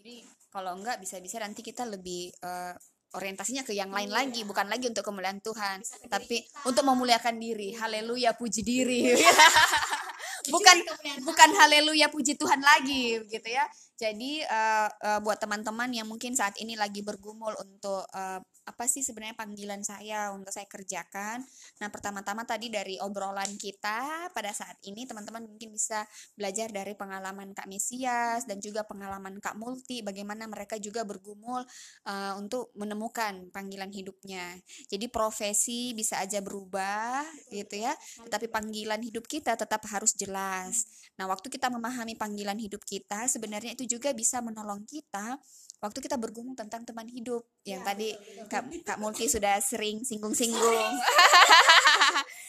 jadi 0.00 0.14
kalau 0.54 0.78
enggak 0.78 1.02
bisa-bisa 1.02 1.42
nanti 1.42 1.62
kita 1.62 1.86
lebih 1.88 2.30
uh, 2.42 2.74
orientasinya 3.14 3.62
ke 3.62 3.70
yang 3.74 3.94
lain 3.94 4.10
iya. 4.10 4.26
lagi 4.26 4.42
bukan 4.42 4.66
lagi 4.66 4.90
untuk 4.90 5.06
kemuliaan 5.06 5.38
Tuhan 5.38 5.78
tapi 6.10 6.42
kita. 6.42 6.66
untuk 6.66 6.82
memuliakan 6.82 7.38
diri 7.38 7.74
iya. 7.74 7.86
haleluya 7.86 8.30
puji 8.34 8.62
diri 8.66 9.14
bukan 10.50 10.76
bukan 11.24 11.50
haleluya 11.56 12.12
puji 12.12 12.36
Tuhan 12.36 12.60
lagi 12.60 13.20
gitu 13.28 13.48
ya. 13.48 13.64
Jadi 13.94 14.42
uh, 14.42 14.88
uh, 14.90 15.18
buat 15.22 15.38
teman-teman 15.38 15.88
yang 15.94 16.10
mungkin 16.10 16.34
saat 16.34 16.58
ini 16.58 16.74
lagi 16.74 17.00
bergumul 17.00 17.54
untuk 17.62 18.02
uh, 18.10 18.42
apa 18.64 18.88
sih 18.88 19.04
sebenarnya 19.04 19.36
panggilan 19.36 19.84
saya 19.84 20.32
untuk 20.32 20.48
saya 20.48 20.64
kerjakan. 20.64 21.44
Nah, 21.80 21.88
pertama-tama 21.92 22.48
tadi 22.48 22.72
dari 22.72 22.96
obrolan 22.96 23.60
kita 23.60 24.32
pada 24.32 24.50
saat 24.56 24.80
ini 24.88 25.04
teman-teman 25.04 25.44
mungkin 25.44 25.72
bisa 25.76 26.08
belajar 26.32 26.72
dari 26.72 26.96
pengalaman 26.96 27.52
Kak 27.52 27.68
Mesias 27.68 28.48
dan 28.48 28.58
juga 28.64 28.88
pengalaman 28.88 29.36
Kak 29.38 29.60
Multi 29.60 30.00
bagaimana 30.00 30.48
mereka 30.48 30.80
juga 30.80 31.04
bergumul 31.04 31.60
uh, 32.08 32.34
untuk 32.40 32.72
menemukan 32.72 33.52
panggilan 33.52 33.92
hidupnya. 33.92 34.56
Jadi 34.88 35.06
profesi 35.12 35.92
bisa 35.92 36.18
aja 36.24 36.40
berubah 36.40 37.20
gitu 37.52 37.84
ya, 37.84 37.92
tetapi 38.24 38.48
panggilan 38.48 39.00
hidup 39.04 39.28
kita 39.28 39.60
tetap 39.60 39.84
harus 39.92 40.16
jelas. 40.16 40.88
Nah, 41.20 41.28
waktu 41.28 41.52
kita 41.52 41.68
memahami 41.68 42.16
panggilan 42.16 42.56
hidup 42.56 42.80
kita 42.82 43.28
sebenarnya 43.28 43.76
itu 43.76 43.84
juga 43.84 44.10
bisa 44.16 44.40
menolong 44.40 44.82
kita 44.88 45.36
waktu 45.84 46.00
kita 46.00 46.16
bergumul 46.16 46.56
tentang 46.56 46.88
teman 46.88 47.04
hidup 47.12 47.44
yang 47.68 47.84
ya, 47.84 47.92
tadi 47.92 48.16
Kak, 48.48 48.64
Kak 48.88 48.96
Multi 48.96 49.28
sudah 49.28 49.60
sering 49.60 50.00
singgung-singgung. 50.00 50.92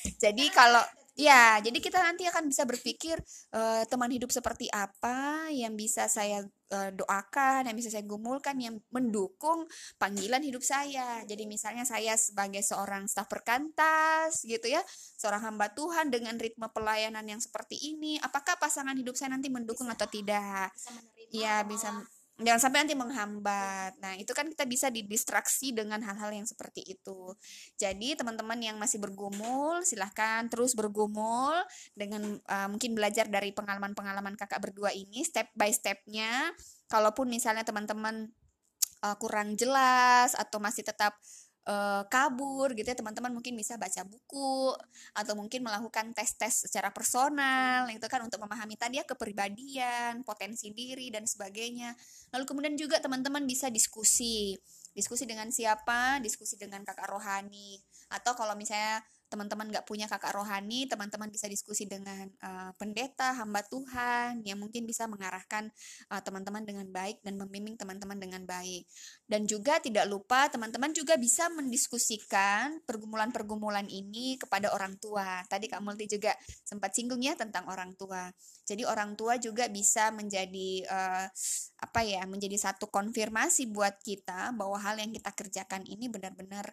Jadi 0.24 0.48
kalau 0.56 0.82
Ya, 1.16 1.64
jadi 1.64 1.80
kita 1.80 2.04
nanti 2.04 2.28
akan 2.28 2.52
bisa 2.52 2.68
berpikir 2.68 3.16
uh, 3.56 3.88
teman 3.88 4.12
hidup 4.12 4.36
seperti 4.36 4.68
apa 4.68 5.48
yang 5.48 5.80
bisa 5.80 6.12
saya 6.12 6.44
uh, 6.76 6.92
doakan, 6.92 7.72
yang 7.72 7.76
bisa 7.80 7.88
saya 7.88 8.04
gumulkan, 8.04 8.60
yang 8.60 8.84
mendukung 8.92 9.64
panggilan 9.96 10.44
hidup 10.44 10.60
saya. 10.60 11.24
Jadi 11.24 11.48
misalnya 11.48 11.88
saya 11.88 12.20
sebagai 12.20 12.60
seorang 12.68 13.08
staf 13.08 13.32
perkantas, 13.32 14.44
gitu 14.44 14.68
ya, 14.68 14.84
seorang 15.16 15.40
hamba 15.40 15.72
Tuhan 15.72 16.12
dengan 16.12 16.36
ritme 16.36 16.68
pelayanan 16.68 17.24
yang 17.24 17.40
seperti 17.40 17.80
ini, 17.80 18.20
apakah 18.20 18.60
pasangan 18.60 19.00
hidup 19.00 19.16
saya 19.16 19.32
nanti 19.40 19.48
mendukung 19.48 19.88
bisa, 19.88 19.96
atau 19.96 20.08
tidak? 20.12 20.68
Iya, 21.32 21.64
bisa 21.64 21.96
jangan 22.36 22.60
sampai 22.60 22.84
nanti 22.84 22.96
menghambat. 23.00 23.96
Nah, 24.04 24.20
itu 24.20 24.36
kan 24.36 24.52
kita 24.52 24.68
bisa 24.68 24.92
didistraksi 24.92 25.72
dengan 25.72 26.04
hal-hal 26.04 26.36
yang 26.36 26.44
seperti 26.44 26.84
itu. 26.84 27.32
Jadi, 27.80 28.20
teman-teman 28.20 28.60
yang 28.60 28.76
masih 28.76 29.00
bergumul, 29.00 29.80
silahkan 29.88 30.44
terus 30.52 30.76
bergumul 30.76 31.56
dengan 31.96 32.36
uh, 32.52 32.68
mungkin 32.68 32.92
belajar 32.92 33.32
dari 33.32 33.56
pengalaman-pengalaman 33.56 34.36
kakak 34.36 34.60
berdua 34.60 34.92
ini, 34.92 35.24
step 35.24 35.48
by 35.56 35.72
stepnya. 35.72 36.52
Kalaupun 36.92 37.32
misalnya 37.32 37.64
teman-teman 37.64 38.28
uh, 39.06 39.16
kurang 39.16 39.56
jelas 39.56 40.36
atau 40.36 40.60
masih 40.60 40.84
tetap 40.84 41.16
uh, 41.66 42.04
kabur 42.08 42.72
gitu 42.78 42.86
ya 42.86 42.98
teman-teman 42.98 43.34
mungkin 43.34 43.58
bisa 43.58 43.76
baca 43.76 44.06
buku 44.06 44.74
atau 45.18 45.34
mungkin 45.34 45.66
melakukan 45.66 46.14
tes-tes 46.14 46.70
secara 46.70 46.94
personal 46.94 47.90
itu 47.90 48.06
kan 48.06 48.22
untuk 48.24 48.40
memahami 48.42 48.78
tadi 48.78 49.02
ya 49.02 49.06
kepribadian 49.06 50.22
potensi 50.24 50.72
diri 50.72 51.10
dan 51.10 51.26
sebagainya. 51.26 51.94
Lalu 52.34 52.44
kemudian 52.46 52.76
juga 52.78 53.02
teman-teman 53.02 53.44
bisa 53.44 53.68
diskusi. 53.74 54.56
Diskusi 54.96 55.28
dengan 55.28 55.52
siapa? 55.52 56.24
Diskusi 56.24 56.56
dengan 56.56 56.86
kakak 56.88 57.12
rohani. 57.12 57.82
Atau 58.08 58.38
kalau 58.38 58.56
misalnya 58.56 59.04
teman-teman 59.28 59.68
nggak 59.74 59.86
punya 59.90 60.06
kakak 60.06 60.34
rohani, 60.38 60.86
teman-teman 60.86 61.28
bisa 61.34 61.50
diskusi 61.50 61.90
dengan 61.90 62.30
uh, 62.46 62.72
pendeta, 62.78 63.34
hamba 63.34 63.66
Tuhan 63.66 64.46
yang 64.46 64.62
mungkin 64.62 64.86
bisa 64.86 65.10
mengarahkan 65.10 65.70
uh, 66.14 66.22
teman-teman 66.22 66.64
dengan 66.64 66.88
baik 66.94 67.22
dan 67.26 67.36
membimbing 67.36 67.76
teman-teman 67.76 68.18
dengan 68.22 68.46
baik. 68.46 68.86
Dan 69.26 69.50
juga 69.50 69.82
tidak 69.82 70.06
lupa 70.06 70.48
teman-teman 70.48 70.94
juga 70.94 71.18
bisa 71.18 71.50
mendiskusikan 71.50 72.82
pergumulan-pergumulan 72.86 73.90
ini 73.90 74.38
kepada 74.38 74.72
orang 74.72 74.96
tua. 75.02 75.42
Tadi 75.50 75.66
Kak 75.68 75.82
Multi 75.82 76.06
juga 76.06 76.34
sempat 76.64 76.94
singgung 76.94 77.22
ya 77.22 77.34
tentang 77.34 77.66
orang 77.68 77.98
tua. 77.98 78.30
Jadi 78.66 78.86
orang 78.86 79.18
tua 79.18 79.38
juga 79.42 79.70
bisa 79.70 80.14
menjadi 80.14 80.86
uh, 80.86 81.26
apa 81.82 82.02
ya, 82.06 82.24
menjadi 82.30 82.58
satu 82.58 82.90
konfirmasi 82.90 83.70
buat 83.70 84.00
kita 84.02 84.54
bahwa 84.54 84.78
hal 84.80 85.02
yang 85.02 85.12
kita 85.14 85.32
kerjakan 85.34 85.84
ini 85.86 86.10
benar-benar 86.10 86.70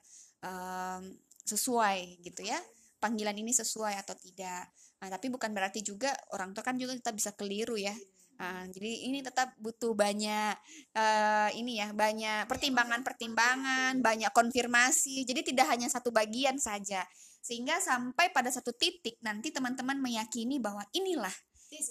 sesuai 1.44 2.22
gitu 2.22 2.46
ya 2.46 2.58
panggilan 3.02 3.34
ini 3.34 3.50
sesuai 3.50 3.98
atau 3.98 4.14
tidak 4.14 4.70
nah 5.02 5.08
tapi 5.10 5.30
bukan 5.30 5.50
berarti 5.50 5.82
juga 5.82 6.14
orang 6.30 6.54
tua 6.54 6.62
kan 6.62 6.78
juga 6.78 6.94
kita 6.94 7.10
bisa 7.10 7.30
keliru 7.34 7.74
ya 7.74 7.94
Nah, 8.42 8.66
jadi 8.66 9.06
ini 9.06 9.22
tetap 9.22 9.54
butuh 9.62 9.94
banyak 9.94 10.58
uh, 10.98 11.48
ini 11.54 11.78
ya, 11.78 11.94
banyak 11.94 12.50
pertimbangan-pertimbangan, 12.50 14.02
banyak 14.02 14.34
konfirmasi. 14.34 15.22
Jadi 15.22 15.54
tidak 15.54 15.70
hanya 15.70 15.86
satu 15.86 16.10
bagian 16.10 16.58
saja. 16.58 17.06
Sehingga 17.38 17.78
sampai 17.78 18.34
pada 18.34 18.50
satu 18.50 18.74
titik 18.74 19.22
nanti 19.22 19.54
teman-teman 19.54 20.02
meyakini 20.02 20.58
bahwa 20.58 20.82
inilah 20.90 21.30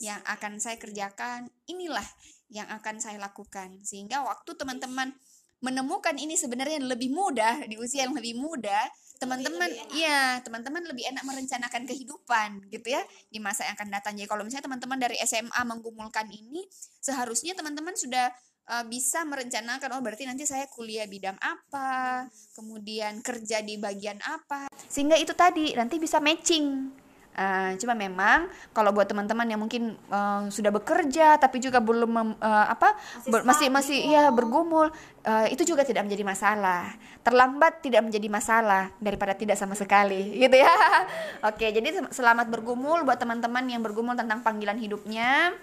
yang 0.03 0.19
akan 0.27 0.59
saya 0.59 0.75
kerjakan, 0.75 1.47
inilah 1.71 2.03
yang 2.51 2.67
akan 2.67 2.99
saya 2.99 3.15
lakukan. 3.15 3.79
Sehingga 3.87 4.19
waktu 4.19 4.51
teman-teman 4.51 5.15
menemukan 5.61 6.17
ini 6.17 6.33
sebenarnya 6.33 6.81
lebih 6.81 7.13
mudah 7.13 7.65
di 7.69 7.77
usia 7.77 8.09
yang 8.09 8.17
lebih 8.17 8.33
muda, 8.37 8.89
teman-teman 9.21 9.69
iya 9.93 10.41
teman-teman 10.41 10.81
lebih 10.81 11.05
enak 11.13 11.21
merencanakan 11.21 11.85
kehidupan 11.85 12.65
gitu 12.73 12.89
ya 12.89 13.05
di 13.29 13.37
masa 13.37 13.69
yang 13.69 13.77
akan 13.77 13.89
datang. 13.93 14.13
Jadi 14.17 14.25
kalau 14.25 14.41
misalnya 14.41 14.65
teman-teman 14.65 14.97
dari 14.97 15.15
SMA 15.21 15.61
menggumulkan 15.61 16.25
ini 16.33 16.65
seharusnya 16.97 17.53
teman-teman 17.53 17.93
sudah 17.93 18.33
uh, 18.69 18.85
bisa 18.89 19.21
merencanakan 19.27 19.97
oh 19.97 20.01
berarti 20.01 20.25
nanti 20.25 20.49
saya 20.49 20.65
kuliah 20.69 21.05
bidang 21.05 21.37
apa 21.37 22.25
kemudian 22.53 23.19
kerja 23.19 23.59
di 23.61 23.75
bagian 23.75 24.17
apa 24.23 24.71
sehingga 24.87 25.17
itu 25.17 25.33
tadi 25.33 25.73
nanti 25.73 25.97
bisa 25.97 26.23
matching 26.23 26.91
Uh, 27.31 27.79
cuma 27.79 27.95
memang 27.95 28.51
kalau 28.75 28.91
buat 28.91 29.07
teman-teman 29.07 29.47
yang 29.47 29.61
mungkin 29.63 29.95
uh, 30.11 30.51
sudah 30.51 30.67
bekerja 30.67 31.39
tapi 31.39 31.63
juga 31.63 31.79
belum 31.79 32.35
uh, 32.35 32.65
apa 32.67 32.91
masih 33.23 33.31
ber, 33.31 33.39
masih 33.47 33.67
masih 33.71 33.97
ya 34.03 34.23
bergumul 34.35 34.91
uh, 35.23 35.47
itu 35.47 35.63
juga 35.63 35.87
tidak 35.87 36.03
menjadi 36.03 36.27
masalah. 36.27 36.91
Terlambat 37.23 37.79
tidak 37.79 38.03
menjadi 38.03 38.27
masalah 38.27 38.91
daripada 38.99 39.31
tidak 39.31 39.55
sama 39.55 39.79
sekali 39.79 40.43
gitu 40.43 40.59
ya. 40.59 40.75
Oke 41.49 41.71
jadi 41.71 42.03
selamat 42.11 42.51
bergumul 42.51 43.07
buat 43.07 43.15
teman-teman 43.15 43.63
yang 43.63 43.79
bergumul 43.79 44.19
tentang 44.19 44.43
panggilan 44.43 44.75
hidupnya 44.75 45.55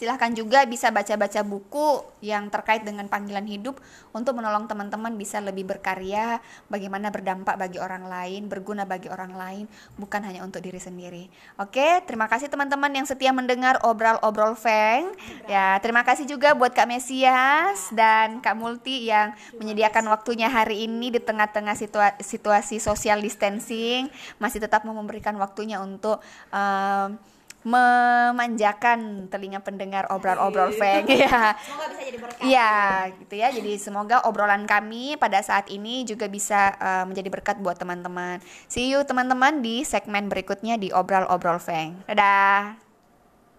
Silahkan 0.00 0.32
juga 0.32 0.64
bisa 0.64 0.88
baca-baca 0.88 1.44
buku 1.44 2.00
yang 2.24 2.48
terkait 2.48 2.80
dengan 2.88 3.04
panggilan 3.04 3.44
hidup 3.44 3.76
untuk 4.16 4.32
menolong 4.32 4.64
teman-teman 4.64 5.12
bisa 5.12 5.44
lebih 5.44 5.68
berkarya, 5.68 6.40
bagaimana 6.72 7.12
berdampak 7.12 7.60
bagi 7.60 7.76
orang 7.76 8.08
lain, 8.08 8.48
berguna 8.48 8.88
bagi 8.88 9.12
orang 9.12 9.36
lain, 9.36 9.64
bukan 10.00 10.24
hanya 10.24 10.40
untuk 10.40 10.64
diri 10.64 10.80
sendiri. 10.80 11.28
Oke, 11.60 12.00
terima 12.08 12.32
kasih 12.32 12.48
teman-teman 12.48 12.88
yang 12.96 13.04
setia 13.04 13.28
mendengar 13.28 13.76
obrol-obrol 13.84 14.56
Feng. 14.56 15.12
Ya, 15.44 15.76
terima 15.84 16.00
kasih 16.00 16.24
juga 16.24 16.56
buat 16.56 16.72
Kak 16.72 16.88
Mesias 16.88 17.92
dan 17.92 18.40
Kak 18.40 18.56
Multi 18.56 19.04
yang 19.12 19.36
menyediakan 19.60 20.08
waktunya 20.08 20.48
hari 20.48 20.88
ini 20.88 21.12
di 21.12 21.20
tengah-tengah 21.20 21.76
situasi, 21.76 22.24
situasi 22.24 22.80
social 22.80 23.20
distancing, 23.20 24.08
masih 24.40 24.64
tetap 24.64 24.80
memberikan 24.88 25.36
waktunya 25.36 25.76
untuk 25.76 26.24
um, 26.48 27.20
memanjakan 27.60 29.28
telinga 29.28 29.60
pendengar 29.60 30.08
obrol-obrol 30.08 30.72
Feng 30.72 31.04
ya. 31.08 31.56
Semoga 31.60 31.86
bisa 31.92 32.02
jadi 32.08 32.18
berkat. 32.18 32.40
Iya, 32.40 32.72
gitu 33.20 33.34
ya. 33.36 33.48
Jadi 33.52 33.72
semoga 33.76 34.16
obrolan 34.24 34.64
kami 34.64 35.20
pada 35.20 35.44
saat 35.44 35.68
ini 35.68 36.08
juga 36.08 36.24
bisa 36.26 36.72
uh, 36.80 37.04
menjadi 37.04 37.28
berkat 37.28 37.56
buat 37.60 37.76
teman-teman. 37.76 38.40
See 38.64 38.88
you 38.88 39.04
teman-teman 39.04 39.60
di 39.60 39.84
segmen 39.84 40.32
berikutnya 40.32 40.80
di 40.80 40.88
obrol-obrol 40.88 41.60
Feng. 41.60 42.00
Dadah. 42.08 42.89